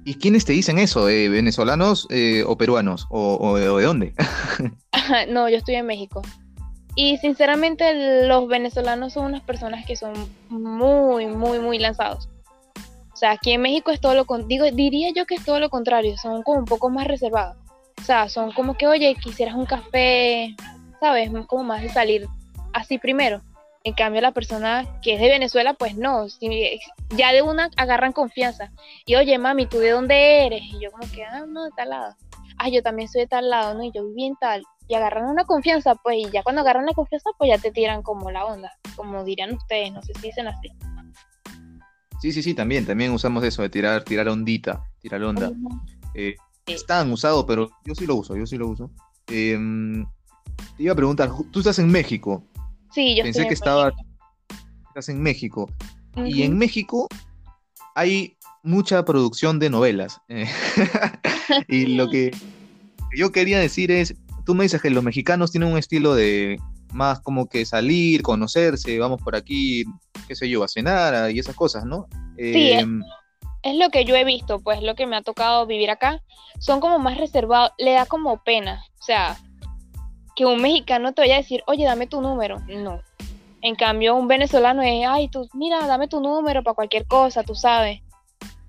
¿Y 0.04 0.14
quiénes 0.14 0.44
te 0.44 0.52
dicen 0.52 0.78
eso? 0.78 1.08
¿Eh, 1.08 1.28
¿Venezolanos 1.28 2.06
eh, 2.10 2.44
o 2.46 2.56
peruanos? 2.56 3.06
¿O, 3.10 3.56
de 3.56 3.66
dónde? 3.66 4.14
no, 5.28 5.48
yo 5.48 5.56
estoy 5.56 5.74
en 5.74 5.86
México. 5.86 6.22
Y 6.94 7.18
sinceramente 7.18 8.26
los 8.26 8.48
venezolanos 8.48 9.12
son 9.12 9.26
unas 9.26 9.42
personas 9.42 9.84
que 9.86 9.96
son 9.96 10.14
muy, 10.48 11.26
muy, 11.26 11.58
muy 11.58 11.78
lanzados. 11.78 12.28
Sea, 13.20 13.32
aquí 13.32 13.52
en 13.52 13.60
México 13.60 13.90
es 13.90 14.00
todo 14.00 14.14
lo 14.14 14.24
digo, 14.46 14.64
diría 14.72 15.10
yo 15.14 15.26
que 15.26 15.34
es 15.34 15.44
todo 15.44 15.60
lo 15.60 15.68
contrario, 15.68 16.16
son 16.16 16.42
como 16.42 16.60
un 16.60 16.64
poco 16.64 16.88
más 16.88 17.06
reservados. 17.06 17.58
O 18.00 18.02
sea, 18.02 18.30
son 18.30 18.50
como 18.52 18.78
que, 18.78 18.86
oye, 18.86 19.14
quisieras 19.14 19.56
un 19.56 19.66
café, 19.66 20.56
¿sabes? 21.00 21.30
Como 21.46 21.62
más 21.62 21.82
de 21.82 21.90
salir 21.90 22.26
así 22.72 22.96
primero. 22.96 23.42
En 23.84 23.92
cambio, 23.92 24.22
la 24.22 24.32
persona 24.32 24.86
que 25.02 25.12
es 25.16 25.20
de 25.20 25.28
Venezuela, 25.28 25.74
pues 25.74 25.96
no, 25.96 26.28
ya 27.14 27.32
de 27.32 27.42
una 27.42 27.68
agarran 27.76 28.12
confianza. 28.12 28.72
Y 29.04 29.16
oye, 29.16 29.36
mami, 29.36 29.66
¿tú 29.66 29.80
de 29.80 29.90
dónde 29.90 30.46
eres? 30.46 30.62
Y 30.62 30.80
yo 30.80 30.90
como 30.90 31.12
que, 31.12 31.22
ah, 31.22 31.44
no, 31.46 31.64
de 31.64 31.72
tal 31.76 31.90
lado. 31.90 32.16
Ah, 32.56 32.70
yo 32.70 32.82
también 32.82 33.10
soy 33.10 33.20
de 33.20 33.26
tal 33.26 33.50
lado, 33.50 33.74
¿no? 33.74 33.82
Y 33.82 33.92
yo 33.92 34.02
viví 34.02 34.28
en 34.28 34.36
tal. 34.36 34.62
Y 34.88 34.94
agarran 34.94 35.26
una 35.26 35.44
confianza, 35.44 35.94
pues, 35.96 36.16
y 36.16 36.30
ya 36.30 36.42
cuando 36.42 36.62
agarran 36.62 36.86
la 36.86 36.94
confianza, 36.94 37.28
pues 37.36 37.50
ya 37.50 37.58
te 37.58 37.70
tiran 37.70 38.02
como 38.02 38.30
la 38.30 38.46
onda, 38.46 38.72
como 38.96 39.24
dirían 39.24 39.52
ustedes, 39.52 39.92
no 39.92 40.00
sé 40.00 40.14
si 40.14 40.28
dicen 40.28 40.48
así. 40.48 40.70
Sí, 42.20 42.32
sí, 42.32 42.42
sí, 42.42 42.54
también, 42.54 42.84
también 42.84 43.12
usamos 43.12 43.42
eso 43.44 43.62
de 43.62 43.70
tirar, 43.70 44.04
tirar 44.04 44.28
ondita, 44.28 44.84
tirar 45.00 45.22
onda. 45.22 45.52
Eh, 46.14 46.36
están 46.66 47.10
usados, 47.10 47.44
pero 47.46 47.70
yo 47.84 47.94
sí 47.94 48.06
lo 48.06 48.16
uso, 48.16 48.36
yo 48.36 48.46
sí 48.46 48.56
lo 48.56 48.68
uso. 48.68 48.90
Em, 49.26 50.04
te 50.76 50.82
iba 50.82 50.92
a 50.92 50.96
preguntar, 50.96 51.30
tú 51.50 51.60
estás 51.60 51.78
en 51.78 51.88
México. 51.88 52.44
Sí, 52.92 53.16
yo 53.16 53.24
Pensé 53.24 53.46
que 53.46 53.54
estaba, 53.54 53.92
estás 54.88 55.08
en 55.08 55.22
México. 55.22 55.70
Y 56.16 56.42
en 56.42 56.58
México 56.58 57.08
hay 57.94 58.36
mucha 58.62 59.04
producción 59.04 59.58
de 59.58 59.70
novelas. 59.70 60.20
Eh, 60.28 60.46
y 61.68 61.86
lo 61.86 62.10
que 62.10 62.32
yo 63.16 63.32
quería 63.32 63.58
decir 63.58 63.90
es, 63.90 64.14
tú 64.44 64.54
me 64.54 64.64
dices 64.64 64.82
que 64.82 64.90
los 64.90 65.04
mexicanos 65.04 65.52
tienen 65.52 65.72
un 65.72 65.78
estilo 65.78 66.14
de 66.14 66.60
más 66.92 67.20
como 67.20 67.48
que 67.48 67.64
salir, 67.64 68.22
conocerse, 68.22 68.98
vamos 68.98 69.20
por 69.22 69.36
aquí, 69.36 69.84
qué 70.26 70.34
sé 70.34 70.48
yo, 70.48 70.64
a 70.64 70.68
cenar 70.68 71.30
y 71.30 71.38
esas 71.38 71.54
cosas, 71.54 71.84
¿no? 71.84 72.06
Sí, 72.36 72.72
em, 72.72 73.02
es, 73.62 73.76
lo 73.76 73.90
que 73.90 74.04
yo 74.04 74.16
he 74.16 74.24
visto, 74.24 74.60
pues 74.60 74.82
lo 74.82 74.94
que 74.94 75.06
me 75.06 75.16
ha 75.16 75.22
tocado 75.22 75.66
vivir 75.66 75.90
acá, 75.90 76.22
son 76.58 76.80
como 76.80 76.98
más 76.98 77.18
reservados, 77.18 77.72
le 77.78 77.92
da 77.92 78.06
como 78.06 78.42
pena, 78.42 78.84
o 78.98 79.02
sea, 79.02 79.36
que 80.36 80.46
un 80.46 80.60
mexicano 80.60 81.12
te 81.12 81.22
vaya 81.22 81.34
a 81.34 81.42
decir, 81.42 81.62
oye, 81.66 81.84
dame 81.84 82.06
tu 82.06 82.20
número, 82.20 82.60
no. 82.68 83.00
En 83.62 83.74
cambio, 83.74 84.16
un 84.16 84.26
venezolano 84.26 84.82
es, 84.82 85.06
ay, 85.06 85.28
tú, 85.28 85.48
mira, 85.52 85.86
dame 85.86 86.08
tu 86.08 86.20
número 86.20 86.62
para 86.62 86.74
cualquier 86.74 87.06
cosa, 87.06 87.42
tú 87.42 87.54
sabes. 87.54 88.00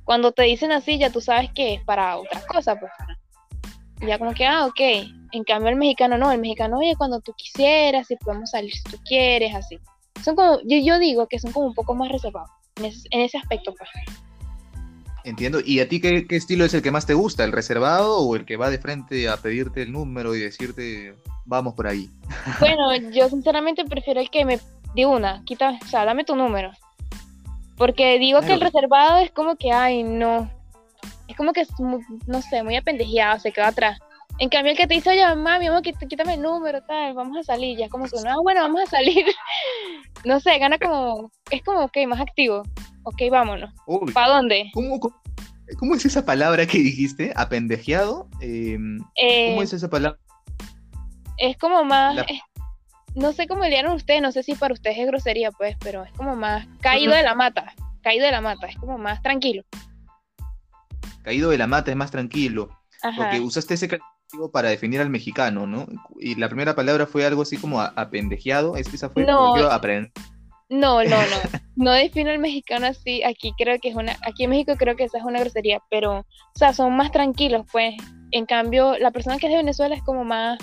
Cuando 0.03 0.33
te 0.33 0.43
dicen 0.43 0.71
así, 0.73 0.97
ya 0.97 1.11
tú 1.11 1.21
sabes 1.21 1.49
que 1.53 1.75
es 1.75 1.83
para 1.85 2.17
otras 2.17 2.45
cosas, 2.45 2.77
pues. 2.79 2.91
Ya 4.05 4.17
como 4.17 4.33
que, 4.33 4.45
ah, 4.45 4.65
ok. 4.65 4.81
En 5.31 5.43
cambio, 5.43 5.69
el 5.69 5.75
mexicano 5.75 6.17
no. 6.17 6.31
El 6.31 6.39
mexicano, 6.39 6.79
oye, 6.79 6.95
cuando 6.95 7.19
tú 7.21 7.33
quisieras, 7.33 8.07
si 8.07 8.15
podemos 8.15 8.51
salir 8.51 8.73
si 8.73 8.83
tú 8.83 8.97
quieres, 9.05 9.55
así. 9.55 9.79
Son 10.23 10.35
como, 10.35 10.59
yo, 10.61 10.77
yo 10.83 10.99
digo 10.99 11.27
que 11.27 11.39
son 11.39 11.51
como 11.51 11.67
un 11.67 11.73
poco 11.73 11.95
más 11.95 12.11
reservados 12.11 12.49
en 12.75 12.85
ese, 12.85 13.07
en 13.11 13.21
ese 13.21 13.37
aspecto, 13.37 13.73
pues. 13.73 13.89
Entiendo. 15.23 15.59
¿Y 15.63 15.79
a 15.79 15.87
ti 15.87 16.01
qué, 16.01 16.25
estilo 16.29 16.65
es 16.65 16.73
el 16.73 16.81
que 16.81 16.91
más 16.91 17.05
te 17.05 17.13
gusta? 17.13 17.43
¿El 17.43 17.51
reservado 17.51 18.19
o 18.19 18.35
el 18.35 18.45
que 18.45 18.57
va 18.57 18.69
de 18.69 18.79
frente 18.79 19.29
a 19.29 19.37
pedirte 19.37 19.83
el 19.83 19.91
número 19.91 20.35
y 20.35 20.39
decirte, 20.39 21.15
vamos 21.45 21.73
por 21.73 21.87
ahí? 21.87 22.09
Bueno, 22.59 22.95
yo 23.11 23.29
sinceramente 23.29 23.85
prefiero 23.85 24.19
el 24.19 24.29
que 24.29 24.45
me 24.45 24.59
de 24.95 25.05
una, 25.05 25.43
quita, 25.45 25.79
o 25.81 25.87
sea, 25.87 26.05
dame 26.05 26.25
tu 26.25 26.35
número. 26.35 26.71
Porque 27.77 28.19
digo 28.19 28.41
que 28.41 28.53
el 28.53 28.61
reservado 28.61 29.19
es 29.19 29.31
como 29.31 29.55
que, 29.55 29.71
ay, 29.71 30.03
no, 30.03 30.51
es 31.27 31.35
como 31.35 31.53
que, 31.53 31.61
es 31.61 31.69
no 31.79 32.41
sé, 32.41 32.61
muy 32.61 32.75
apendejeado, 32.75 33.39
se 33.39 33.51
queda 33.51 33.67
atrás. 33.67 33.99
En 34.39 34.49
cambio, 34.49 34.71
el 34.71 34.77
que 34.77 34.87
te 34.87 34.95
dice, 34.95 35.09
oye, 35.11 35.35
mami, 35.35 35.69
vamos, 35.69 35.83
quítame 35.83 36.33
el 36.33 36.41
número, 36.41 36.81
tal, 36.83 37.13
vamos 37.13 37.37
a 37.37 37.43
salir, 37.43 37.77
ya 37.77 37.85
es 37.85 37.91
como 37.91 38.05
que, 38.05 38.17
no, 38.23 38.29
ah, 38.29 38.37
bueno, 38.41 38.61
vamos 38.61 38.81
a 38.81 38.85
salir. 38.85 39.25
no 40.25 40.39
sé, 40.39 40.57
gana 40.57 40.79
como, 40.79 41.31
es 41.51 41.63
como, 41.63 41.81
ok, 41.81 41.97
más 42.07 42.19
activo. 42.19 42.63
Ok, 43.03 43.21
vámonos. 43.29 43.71
¿Para 44.13 44.35
dónde? 44.35 44.71
¿cómo, 44.73 45.95
es 45.95 46.05
esa 46.05 46.25
palabra 46.25 46.65
que 46.65 46.79
dijiste? 46.79 47.33
¿Apendejeado? 47.35 48.27
Em, 48.41 48.97
¿Cómo 48.97 49.11
eh, 49.15 49.59
es 49.61 49.73
esa 49.73 49.89
palabra? 49.89 50.19
Es 51.37 51.57
como 51.57 51.83
más, 51.83 52.25
no 53.15 53.33
sé 53.33 53.47
cómo 53.47 53.63
dirían 53.63 53.87
ustedes, 53.87 54.21
no 54.21 54.31
sé 54.31 54.43
si 54.43 54.55
para 54.55 54.73
ustedes 54.73 54.97
es 54.97 55.07
grosería, 55.07 55.51
pues, 55.51 55.75
pero 55.79 56.03
es 56.03 56.11
como 56.13 56.35
más 56.35 56.67
caído 56.81 57.13
de 57.13 57.23
la 57.23 57.35
mata, 57.35 57.73
caído 58.01 58.25
de 58.25 58.31
la 58.31 58.41
mata, 58.41 58.67
es 58.67 58.75
como 58.77 58.97
más 58.97 59.21
tranquilo 59.21 59.63
caído 61.21 61.49
de 61.49 61.57
la 61.57 61.67
mata 61.67 61.91
es 61.91 61.97
más 61.97 62.11
tranquilo. 62.11 62.69
Porque 63.15 63.39
usaste 63.39 63.73
ese 63.73 63.99
para 64.51 64.69
definir 64.69 65.01
al 65.01 65.09
mexicano, 65.09 65.67
¿no? 65.67 65.87
Y 66.19 66.35
la 66.35 66.47
primera 66.47 66.75
palabra 66.75 67.05
fue 67.05 67.25
algo 67.25 67.41
así 67.41 67.57
como 67.57 67.81
apendejeado, 67.81 68.75
¿es 68.75 68.87
que 68.87 68.95
esa 68.95 69.09
fue? 69.09 69.23
No, 69.25 69.55
no, 70.69 71.03
no, 71.03 71.17
no, 71.17 71.59
no 71.75 71.91
defino 71.91 72.31
al 72.31 72.39
mexicano 72.39 72.87
así, 72.87 73.23
aquí 73.23 73.53
creo 73.57 73.77
que 73.79 73.89
es 73.89 73.95
una, 73.95 74.17
aquí 74.25 74.45
en 74.45 74.51
México 74.51 74.75
creo 74.77 74.95
que 74.95 75.03
esa 75.03 75.17
es 75.17 75.23
una 75.25 75.39
grosería, 75.41 75.81
pero, 75.89 76.19
o 76.19 76.25
sea, 76.55 76.73
son 76.73 76.95
más 76.95 77.11
tranquilos, 77.11 77.65
pues, 77.71 77.95
en 78.31 78.45
cambio, 78.45 78.97
la 78.97 79.11
persona 79.11 79.37
que 79.37 79.47
es 79.47 79.51
de 79.51 79.57
Venezuela 79.57 79.95
es 79.95 80.03
como 80.03 80.23
más, 80.23 80.57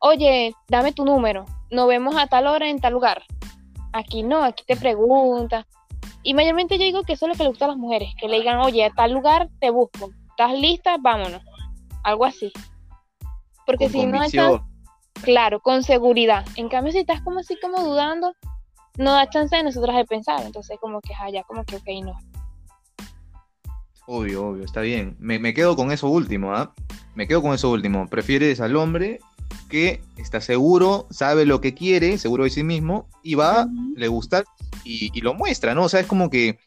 oye, 0.00 0.52
dame 0.68 0.92
tu 0.92 1.04
número, 1.04 1.44
nos 1.70 1.86
vemos 1.86 2.16
a 2.16 2.26
tal 2.26 2.48
hora 2.48 2.68
en 2.68 2.80
tal 2.80 2.92
lugar, 2.92 3.22
aquí 3.92 4.24
no, 4.24 4.42
aquí 4.42 4.64
te 4.66 4.74
pregunta, 4.74 5.64
y 6.24 6.34
mayormente 6.34 6.76
yo 6.76 6.84
digo 6.84 7.02
que 7.02 7.12
eso 7.12 7.26
es 7.26 7.30
lo 7.30 7.36
que 7.36 7.44
le 7.44 7.50
gusta 7.50 7.66
a 7.66 7.68
las 7.68 7.76
mujeres, 7.76 8.08
que 8.20 8.26
le 8.26 8.38
digan, 8.38 8.58
oye, 8.58 8.84
a 8.84 8.90
tal 8.90 9.12
lugar 9.12 9.48
te 9.60 9.70
busco, 9.70 10.10
¿estás 10.30 10.58
lista? 10.58 10.96
Vámonos, 11.00 11.42
algo 12.02 12.24
así. 12.24 12.52
Porque 13.66 13.88
si 13.88 14.06
no 14.06 14.22
estás, 14.22 14.60
claro, 15.22 15.60
con 15.60 15.82
seguridad. 15.82 16.44
En 16.56 16.68
cambio, 16.68 16.92
si 16.92 16.98
estás 16.98 17.20
como 17.22 17.40
así 17.40 17.58
como 17.60 17.80
dudando, 17.80 18.34
no 18.98 19.12
da 19.12 19.28
chance 19.28 19.56
de 19.56 19.62
nosotros 19.62 19.94
de 19.96 20.04
pensar. 20.04 20.42
Entonces, 20.44 20.78
como 20.80 21.00
que 21.00 21.14
allá, 21.14 21.42
como 21.44 21.64
que 21.64 21.76
ok, 21.76 21.88
no. 22.04 22.14
Obvio, 24.06 24.46
obvio, 24.46 24.64
está 24.64 24.80
bien. 24.80 25.16
Me, 25.20 25.54
quedo 25.54 25.76
con 25.76 25.92
eso 25.92 26.08
último, 26.08 26.54
¿ah? 26.54 26.74
Me 27.14 27.26
quedo 27.26 27.40
con 27.40 27.54
eso 27.54 27.70
último. 27.70 28.08
Prefieres 28.08 28.60
al 28.60 28.76
hombre 28.76 29.20
que 29.68 30.02
está 30.16 30.40
seguro, 30.40 31.06
sabe 31.10 31.46
lo 31.46 31.60
que 31.60 31.74
quiere, 31.74 32.18
seguro 32.18 32.44
de 32.44 32.50
sí 32.50 32.62
mismo, 32.62 33.06
y 33.22 33.36
va, 33.36 33.66
le 33.96 34.08
gusta 34.08 34.44
y, 34.84 35.10
y, 35.16 35.20
lo 35.20 35.34
muestra, 35.34 35.74
¿no? 35.74 35.84
O 35.84 35.88
sea, 35.88 36.00
es 36.00 36.06
como 36.06 36.28
que 36.30 36.58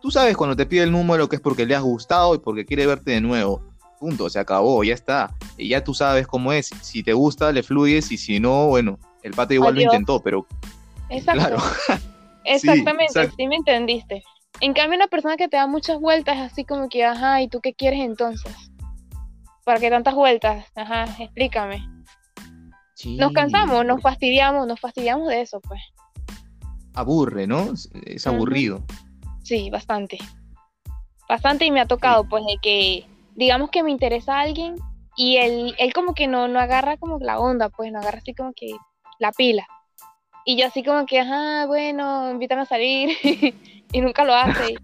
tú 0.00 0.10
sabes 0.10 0.36
cuando 0.36 0.56
te 0.56 0.66
pide 0.66 0.82
el 0.82 0.92
número 0.92 1.28
que 1.28 1.36
es 1.36 1.42
porque 1.42 1.66
le 1.66 1.76
has 1.76 1.82
gustado 1.82 2.34
y 2.34 2.38
porque 2.38 2.64
quiere 2.64 2.86
verte 2.86 3.12
de 3.12 3.20
nuevo 3.20 3.67
punto, 3.98 4.30
se 4.30 4.38
acabó, 4.38 4.82
ya 4.84 4.94
está. 4.94 5.34
Y 5.56 5.68
ya 5.68 5.84
tú 5.84 5.94
sabes 5.94 6.26
cómo 6.26 6.52
es. 6.52 6.70
Si 6.80 7.02
te 7.02 7.12
gusta, 7.12 7.52
le 7.52 7.62
fluyes 7.62 8.10
y 8.12 8.18
si 8.18 8.40
no, 8.40 8.68
bueno, 8.68 8.98
el 9.22 9.32
pata 9.32 9.54
igual 9.54 9.74
lo 9.74 9.80
intentó, 9.80 10.22
pero. 10.22 10.46
Exacto. 11.08 11.40
Claro. 11.40 11.58
Exactamente, 12.44 13.30
sí, 13.36 13.46
me 13.46 13.56
entendiste. 13.56 14.22
En 14.60 14.72
cambio, 14.72 14.96
una 14.96 15.06
persona 15.06 15.36
que 15.36 15.48
te 15.48 15.56
da 15.56 15.66
muchas 15.66 16.00
vueltas 16.00 16.36
es 16.36 16.52
así 16.52 16.64
como 16.64 16.88
que, 16.88 17.04
ajá, 17.04 17.42
¿y 17.42 17.48
tú 17.48 17.60
qué 17.60 17.74
quieres 17.74 18.00
entonces? 18.00 18.54
¿Para 19.64 19.80
qué 19.80 19.90
tantas 19.90 20.14
vueltas? 20.14 20.64
Ajá, 20.74 21.04
explícame. 21.18 21.86
Nos 23.04 23.32
cansamos, 23.32 23.84
nos 23.84 24.00
fastidiamos, 24.00 24.66
nos 24.66 24.80
fastidiamos 24.80 25.28
de 25.28 25.42
eso, 25.42 25.60
pues. 25.60 25.80
Aburre, 26.94 27.46
¿no? 27.46 27.74
Es 28.04 28.26
aburrido. 28.26 28.82
Sí, 29.42 29.70
bastante. 29.70 30.18
Bastante 31.28 31.66
y 31.66 31.70
me 31.70 31.80
ha 31.80 31.86
tocado, 31.86 32.24
pues, 32.28 32.44
de 32.44 32.56
que 32.60 33.06
digamos 33.38 33.70
que 33.70 33.84
me 33.84 33.92
interesa 33.92 34.34
a 34.34 34.40
alguien 34.40 34.74
y 35.16 35.36
él, 35.36 35.74
él 35.78 35.92
como 35.92 36.12
que 36.12 36.26
no, 36.26 36.48
no 36.48 36.58
agarra 36.58 36.96
como 36.96 37.20
la 37.20 37.38
onda, 37.38 37.68
pues 37.68 37.92
no 37.92 38.00
agarra 38.00 38.18
así 38.18 38.34
como 38.34 38.52
que 38.52 38.72
la 39.20 39.30
pila. 39.30 39.66
Y 40.44 40.58
yo 40.58 40.66
así 40.66 40.82
como 40.82 41.06
que, 41.06 41.20
ajá, 41.20 41.66
bueno, 41.66 42.30
invítame 42.32 42.62
a 42.62 42.66
salir 42.66 43.16
y 43.92 44.00
nunca 44.00 44.24
lo 44.24 44.34
hace. 44.34 44.74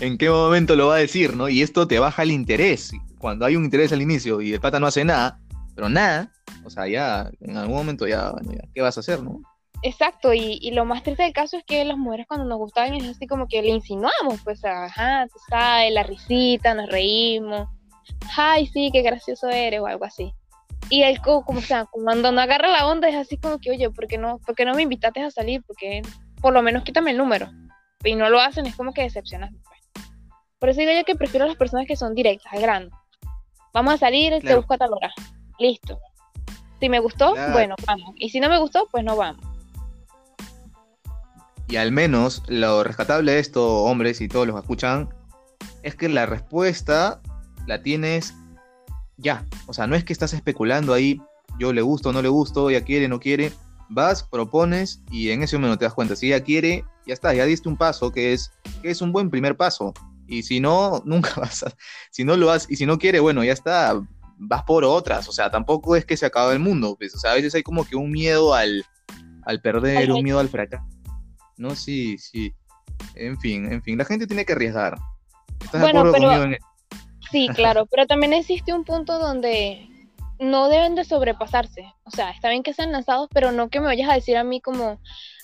¿En 0.00 0.18
qué 0.18 0.28
momento 0.28 0.74
lo 0.74 0.88
va 0.88 0.96
a 0.96 0.98
decir, 0.98 1.36
no? 1.36 1.48
Y 1.48 1.62
esto 1.62 1.86
te 1.86 2.00
baja 2.00 2.24
el 2.24 2.32
interés. 2.32 2.90
Cuando 3.18 3.46
hay 3.46 3.54
un 3.54 3.64
interés 3.64 3.92
al 3.92 4.02
inicio 4.02 4.40
y 4.40 4.52
el 4.52 4.60
pata 4.60 4.80
no 4.80 4.88
hace 4.88 5.04
nada, 5.04 5.40
pero 5.76 5.88
nada, 5.88 6.32
o 6.64 6.70
sea, 6.70 6.88
ya 6.88 7.30
en 7.40 7.56
algún 7.56 7.76
momento 7.76 8.08
ya, 8.08 8.32
bueno, 8.32 8.52
ya 8.52 8.68
¿qué 8.74 8.80
vas 8.80 8.96
a 8.96 9.00
hacer, 9.00 9.22
no? 9.22 9.40
Exacto, 9.82 10.34
y, 10.34 10.70
lo 10.72 10.84
más 10.84 11.02
triste 11.02 11.22
del 11.22 11.32
caso 11.32 11.56
es 11.56 11.64
que 11.64 11.84
las 11.84 11.96
mujeres 11.96 12.26
cuando 12.26 12.46
nos 12.46 12.58
gustaban 12.58 12.94
es 12.94 13.08
así 13.08 13.26
como 13.26 13.46
que 13.46 13.62
le 13.62 13.68
insinuamos, 13.68 14.42
pues, 14.42 14.64
ajá, 14.64 15.26
tú 15.28 15.38
sabes, 15.48 15.92
la 15.92 16.02
risita, 16.02 16.74
nos 16.74 16.88
reímos, 16.88 17.68
ay, 18.36 18.66
sí, 18.66 18.90
qué 18.92 19.02
gracioso 19.02 19.48
eres, 19.48 19.80
o 19.80 19.86
algo 19.86 20.04
así. 20.04 20.32
Y 20.90 21.02
él, 21.02 21.20
como, 21.20 21.58
o 21.58 21.62
sea, 21.62 21.86
cuando 21.90 22.32
no 22.32 22.40
agarra 22.40 22.68
la 22.68 22.86
onda, 22.86 23.08
es 23.08 23.16
así 23.16 23.36
como 23.36 23.58
que, 23.58 23.70
oye, 23.70 23.90
¿por 23.90 24.06
qué 24.06 24.18
no, 24.18 24.38
por 24.38 24.58
no 24.64 24.74
me 24.74 24.82
invitaste 24.82 25.20
a 25.20 25.30
salir? 25.30 25.62
Porque 25.66 26.02
por 26.40 26.52
lo 26.52 26.62
menos 26.62 26.82
quítame 26.82 27.10
el 27.10 27.18
número. 27.18 27.50
Y 28.04 28.14
no 28.14 28.30
lo 28.30 28.40
hacen, 28.40 28.66
es 28.66 28.76
como 28.76 28.92
que 28.92 29.02
decepcionas 29.02 29.50
pues. 29.50 30.04
Por 30.58 30.68
eso 30.70 30.80
digo 30.80 30.92
yo 30.92 31.04
que 31.04 31.14
prefiero 31.14 31.44
a 31.44 31.48
las 31.48 31.56
personas 31.56 31.86
que 31.86 31.96
son 31.96 32.14
directas, 32.14 32.52
al 32.52 32.62
grano. 32.62 32.90
Vamos 33.72 33.94
a 33.94 33.98
salir, 33.98 34.40
te 34.42 34.56
busco 34.56 34.74
a 34.74 34.78
tal 34.78 34.92
hora. 34.92 35.12
Listo. 35.58 36.00
Si 36.80 36.88
me 36.88 37.00
gustó, 37.00 37.34
bueno, 37.52 37.74
vamos. 37.86 38.14
Y 38.16 38.30
si 38.30 38.40
no 38.40 38.48
me 38.48 38.58
gustó, 38.58 38.86
pues 38.90 39.04
no 39.04 39.16
vamos. 39.16 39.47
Y 41.68 41.76
al 41.76 41.92
menos 41.92 42.42
lo 42.48 42.82
rescatable 42.82 43.32
de 43.32 43.38
esto, 43.40 43.82
hombres 43.84 44.20
y 44.20 44.28
todos 44.28 44.46
los 44.46 44.56
que 44.56 44.60
escuchan, 44.60 45.08
es 45.82 45.94
que 45.94 46.08
la 46.08 46.26
respuesta 46.26 47.20
la 47.66 47.82
tienes 47.82 48.34
ya. 49.18 49.44
O 49.66 49.74
sea, 49.74 49.86
no 49.86 49.94
es 49.94 50.04
que 50.04 50.12
estás 50.12 50.32
especulando 50.32 50.94
ahí, 50.94 51.20
yo 51.58 51.72
le 51.72 51.82
gusto 51.82 52.12
no 52.12 52.22
le 52.22 52.28
gusto, 52.28 52.70
ya 52.70 52.82
quiere, 52.82 53.08
no 53.08 53.20
quiere. 53.20 53.52
Vas, 53.90 54.22
propones 54.22 55.02
y 55.10 55.30
en 55.30 55.42
ese 55.42 55.56
momento 55.56 55.78
te 55.78 55.84
das 55.84 55.94
cuenta. 55.94 56.14
Si 56.14 56.26
ella 56.26 56.42
quiere, 56.42 56.84
ya 57.06 57.14
está, 57.14 57.34
ya 57.34 57.44
diste 57.44 57.68
un 57.68 57.76
paso 57.76 58.12
que 58.12 58.32
es, 58.32 58.52
que 58.82 58.90
es 58.90 59.00
un 59.00 59.12
buen 59.12 59.30
primer 59.30 59.56
paso. 59.56 59.92
Y 60.26 60.42
si 60.42 60.60
no, 60.60 61.02
nunca 61.06 61.34
vas 61.36 61.62
a. 61.64 61.72
Si 62.10 62.24
no 62.24 62.36
lo 62.36 62.50
has, 62.50 62.70
y 62.70 62.76
si 62.76 62.86
no 62.86 62.98
quiere, 62.98 63.20
bueno, 63.20 63.42
ya 63.44 63.52
está, 63.52 64.00
vas 64.38 64.62
por 64.64 64.84
otras. 64.84 65.28
O 65.28 65.32
sea, 65.32 65.50
tampoco 65.50 65.96
es 65.96 66.04
que 66.04 66.16
se 66.16 66.26
acaba 66.26 66.52
el 66.52 66.58
mundo. 66.58 66.96
Pues, 66.98 67.14
o 67.14 67.18
sea, 67.18 67.32
a 67.32 67.34
veces 67.34 67.54
hay 67.54 67.62
como 67.62 67.84
que 67.86 67.96
un 67.96 68.10
miedo 68.10 68.54
al, 68.54 68.84
al 69.42 69.60
perder, 69.60 70.12
un 70.12 70.22
miedo 70.22 70.38
al 70.38 70.48
fracaso. 70.48 70.84
¿No? 71.58 71.74
Sí, 71.74 72.16
sí. 72.18 72.54
En 73.14 73.38
fin, 73.38 73.70
en 73.70 73.82
fin, 73.82 73.98
la 73.98 74.04
gente 74.04 74.26
tiene 74.26 74.44
que 74.44 74.52
arriesgar. 74.52 74.96
¿Estás 75.60 75.82
de 75.82 75.88
acuerdo 75.88 76.12
conmigo 76.12 76.42
en 76.44 76.58
Sí, 77.30 77.48
claro, 77.48 77.84
pero 77.86 78.06
también 78.06 78.32
existe 78.32 78.72
un 78.72 78.84
punto 78.84 79.18
donde 79.18 79.86
no 80.38 80.68
deben 80.68 80.94
de 80.94 81.04
sobrepasarse. 81.04 81.92
O 82.04 82.10
sea, 82.10 82.30
está 82.30 82.48
bien 82.48 82.62
que 82.62 82.72
sean 82.72 82.92
lanzados, 82.92 83.28
pero 83.32 83.52
no 83.52 83.68
que 83.68 83.80
me 83.80 83.86
vayas 83.86 84.08
a 84.08 84.14
decir 84.14 84.36
a 84.36 84.44
mí 84.44 84.60
como, 84.60 84.98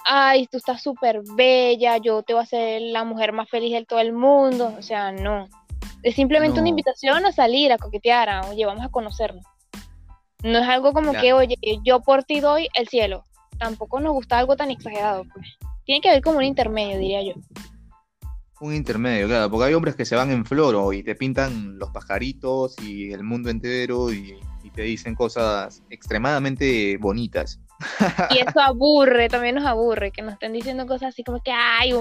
ay, 0.06 0.46
tú 0.46 0.56
estás 0.56 0.82
súper 0.82 1.22
bella, 1.36 1.98
yo 1.98 2.22
te 2.22 2.32
voy 2.32 2.40
a 2.40 2.44
hacer 2.44 2.80
la 2.80 3.04
mujer 3.04 3.32
más 3.32 3.50
feliz 3.50 3.72
de 3.72 3.84
todo 3.84 4.00
el 4.00 4.12
mundo. 4.12 4.74
O 4.78 4.82
sea, 4.82 5.12
no. 5.12 5.48
Es 6.02 6.14
simplemente 6.14 6.60
una 6.60 6.68
invitación 6.68 7.26
a 7.26 7.32
salir, 7.32 7.72
a 7.72 7.78
coquetear, 7.78 8.28
a, 8.28 8.40
oye, 8.48 8.64
vamos 8.64 8.84
a 8.84 8.90
conocernos. 8.90 9.44
No 10.42 10.58
es 10.58 10.68
algo 10.68 10.92
como 10.92 11.12
que, 11.12 11.32
oye, 11.32 11.56
yo 11.82 12.00
por 12.00 12.24
ti 12.24 12.40
doy 12.40 12.68
el 12.74 12.88
cielo. 12.88 13.24
Tampoco 13.58 14.00
nos 14.00 14.12
gusta 14.12 14.38
algo 14.38 14.56
tan 14.56 14.70
exagerado, 14.70 15.24
pues. 15.32 15.46
Tiene 15.84 16.00
que 16.00 16.08
haber 16.08 16.22
como 16.22 16.38
un 16.38 16.44
intermedio, 16.44 16.98
diría 16.98 17.22
yo. 17.22 17.34
Un 18.60 18.74
intermedio, 18.74 19.26
claro, 19.26 19.50
porque 19.50 19.66
hay 19.66 19.74
hombres 19.74 19.96
que 19.96 20.04
se 20.04 20.16
van 20.16 20.30
en 20.30 20.46
floro 20.46 20.92
y 20.92 21.02
te 21.02 21.14
pintan 21.14 21.78
los 21.78 21.90
pajaritos 21.90 22.76
y 22.82 23.12
el 23.12 23.22
mundo 23.22 23.50
entero 23.50 24.12
y, 24.12 24.38
te 24.74 24.82
dicen 24.82 25.14
cosas 25.14 25.84
extremadamente 25.88 26.96
bonitas. 26.96 27.60
Y 28.30 28.38
eso 28.38 28.60
aburre, 28.60 29.28
también 29.28 29.56
nos 29.56 29.66
aburre, 29.66 30.10
que 30.10 30.22
nos 30.22 30.32
estén 30.32 30.52
diciendo 30.52 30.86
cosas 30.86 31.10
así 31.10 31.22
como 31.22 31.40
que, 31.42 31.52
ay, 31.52 31.92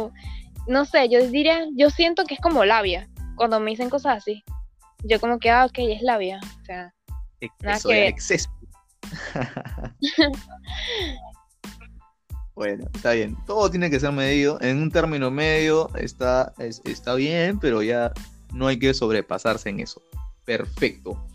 no 0.67 0.85
sé, 0.85 1.09
yo 1.09 1.19
diría, 1.27 1.67
yo 1.75 1.91
siento 1.91 2.23
que 2.23 2.35
es 2.35 2.39
como 2.39 2.65
labia, 2.65 3.09
cuando 3.35 3.59
me 3.59 3.71
dicen 3.71 3.89
cosas 3.89 4.17
así. 4.17 4.43
Yo 5.03 5.19
como 5.19 5.37
que, 5.37 5.51
ah, 5.51 5.65
ok, 5.65 5.77
es 5.77 6.01
labia. 6.01 6.39
O 6.61 6.65
sea, 6.65 6.93
nada 7.61 7.79
que... 7.79 8.07
exceso. 8.07 8.49
Bueno, 12.55 12.85
está 12.93 13.13
bien. 13.13 13.35
Todo 13.45 13.69
tiene 13.69 13.89
que 13.89 13.99
ser 13.99 14.11
medido. 14.11 14.59
En 14.61 14.77
un 14.77 14.91
término 14.91 15.31
medio 15.31 15.89
está, 15.95 16.53
está 16.57 17.15
bien, 17.15 17.59
pero 17.59 17.81
ya 17.81 18.11
no 18.53 18.67
hay 18.67 18.77
que 18.77 18.93
sobrepasarse 18.93 19.69
en 19.69 19.79
eso. 19.79 20.01
Perfecto. 20.45 21.25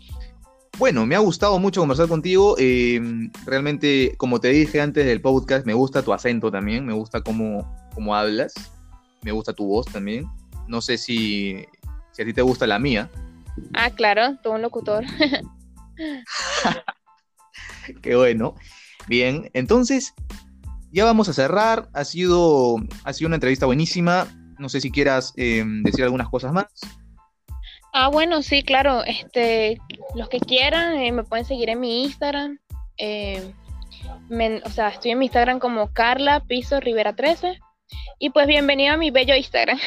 Bueno, 0.77 1.05
me 1.05 1.15
ha 1.15 1.19
gustado 1.19 1.59
mucho 1.59 1.81
conversar 1.81 2.07
contigo. 2.07 2.55
Em, 2.57 3.29
realmente, 3.45 4.13
como 4.17 4.39
te 4.39 4.47
dije 4.47 4.79
antes 4.79 5.05
del 5.05 5.19
podcast, 5.19 5.65
me 5.65 5.73
gusta 5.73 6.03
tu 6.03 6.13
acento 6.13 6.49
también. 6.49 6.85
Me 6.85 6.93
gusta 6.93 7.21
cómo, 7.21 7.69
cómo 7.93 8.15
hablas. 8.15 8.53
Me 9.21 9.33
gusta 9.33 9.51
tu 9.51 9.67
voz 9.67 9.87
también. 9.87 10.25
No 10.69 10.79
sé 10.79 10.97
si, 10.97 11.65
si 12.11 12.21
a 12.21 12.25
ti 12.25 12.31
te 12.31 12.41
gusta 12.41 12.65
la 12.65 12.79
mía. 12.79 13.09
Ah, 13.73 13.89
claro, 13.89 14.37
todo 14.41 14.53
un 14.53 14.61
locutor. 14.61 15.03
Qué 18.01 18.15
bueno. 18.15 18.55
Bien, 19.07 19.49
entonces, 19.53 20.13
ya 20.91 21.05
vamos 21.05 21.29
a 21.29 21.33
cerrar. 21.33 21.89
Ha 21.93 22.03
sido, 22.05 22.77
ha 23.03 23.13
sido 23.13 23.27
una 23.27 23.35
entrevista 23.35 23.65
buenísima. 23.65 24.27
No 24.57 24.69
sé 24.69 24.81
si 24.81 24.91
quieras 24.91 25.33
eh, 25.37 25.63
decir 25.83 26.03
algunas 26.03 26.29
cosas 26.29 26.51
más. 26.51 26.65
Ah, 27.93 28.09
bueno, 28.09 28.41
sí, 28.41 28.63
claro. 28.63 29.03
Este, 29.03 29.79
los 30.15 30.29
que 30.29 30.39
quieran 30.39 30.97
eh, 30.97 31.11
me 31.11 31.23
pueden 31.23 31.45
seguir 31.45 31.69
en 31.69 31.79
mi 31.79 32.03
Instagram. 32.03 32.59
Eh, 32.97 33.53
o 34.65 34.69
sea, 34.69 34.89
estoy 34.89 35.11
en 35.11 35.19
mi 35.19 35.25
Instagram 35.25 35.59
como 35.59 35.93
Carla 35.93 36.41
Piso 36.41 36.79
Rivera 36.79 37.15
13. 37.15 37.59
Y 38.19 38.29
pues 38.31 38.47
bienvenido 38.47 38.93
a 38.93 38.97
mi 38.97 39.11
bello 39.11 39.35
Instagram. 39.35 39.79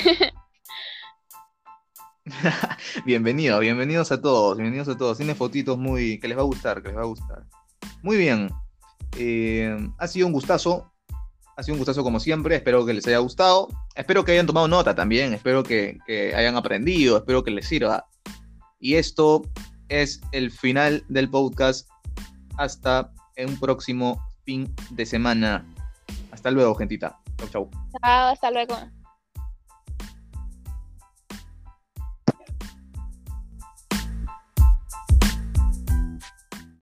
bienvenido, 3.04 3.58
bienvenidos 3.58 4.10
a 4.10 4.20
todos, 4.20 4.56
bienvenidos 4.56 4.88
a 4.88 4.96
todos. 4.96 5.18
Tiene 5.18 5.34
fotitos 5.34 5.78
muy 5.78 6.18
que 6.18 6.28
les 6.28 6.36
va 6.36 6.42
a 6.42 6.46
gustar, 6.46 6.82
que 6.82 6.88
les 6.88 6.96
va 6.96 7.02
a 7.02 7.06
gustar. 7.06 7.44
Muy 8.02 8.16
bien. 8.16 8.50
ha 9.98 10.08
sido 10.08 10.26
un 10.26 10.32
gustazo 10.32 10.91
ha 11.56 11.62
sido 11.62 11.74
un 11.74 11.78
gustazo 11.78 12.02
como 12.02 12.18
siempre, 12.18 12.56
espero 12.56 12.86
que 12.86 12.94
les 12.94 13.06
haya 13.06 13.18
gustado, 13.18 13.68
espero 13.94 14.24
que 14.24 14.32
hayan 14.32 14.46
tomado 14.46 14.68
nota 14.68 14.94
también, 14.94 15.34
espero 15.34 15.62
que, 15.62 15.98
hayan 16.34 16.56
aprendido, 16.56 17.18
espero 17.18 17.44
que 17.44 17.50
les 17.50 17.66
sirva. 17.66 18.06
Y 18.80 18.94
esto 18.94 19.42
es 19.88 20.20
el 20.32 20.50
final 20.50 21.04
del 21.08 21.28
podcast. 21.28 21.88
Hasta 22.56 23.12
un 23.38 23.58
próximo 23.58 24.22
fin 24.44 24.74
de 24.90 25.06
semana. 25.06 25.66
Hasta 26.30 26.50
luego, 26.50 26.74
gentita. 26.74 27.18
Chau, 27.38 27.48
chau. 27.48 27.70
Chao, 28.00 28.32
hasta 28.32 28.50
luego. 28.50 29.01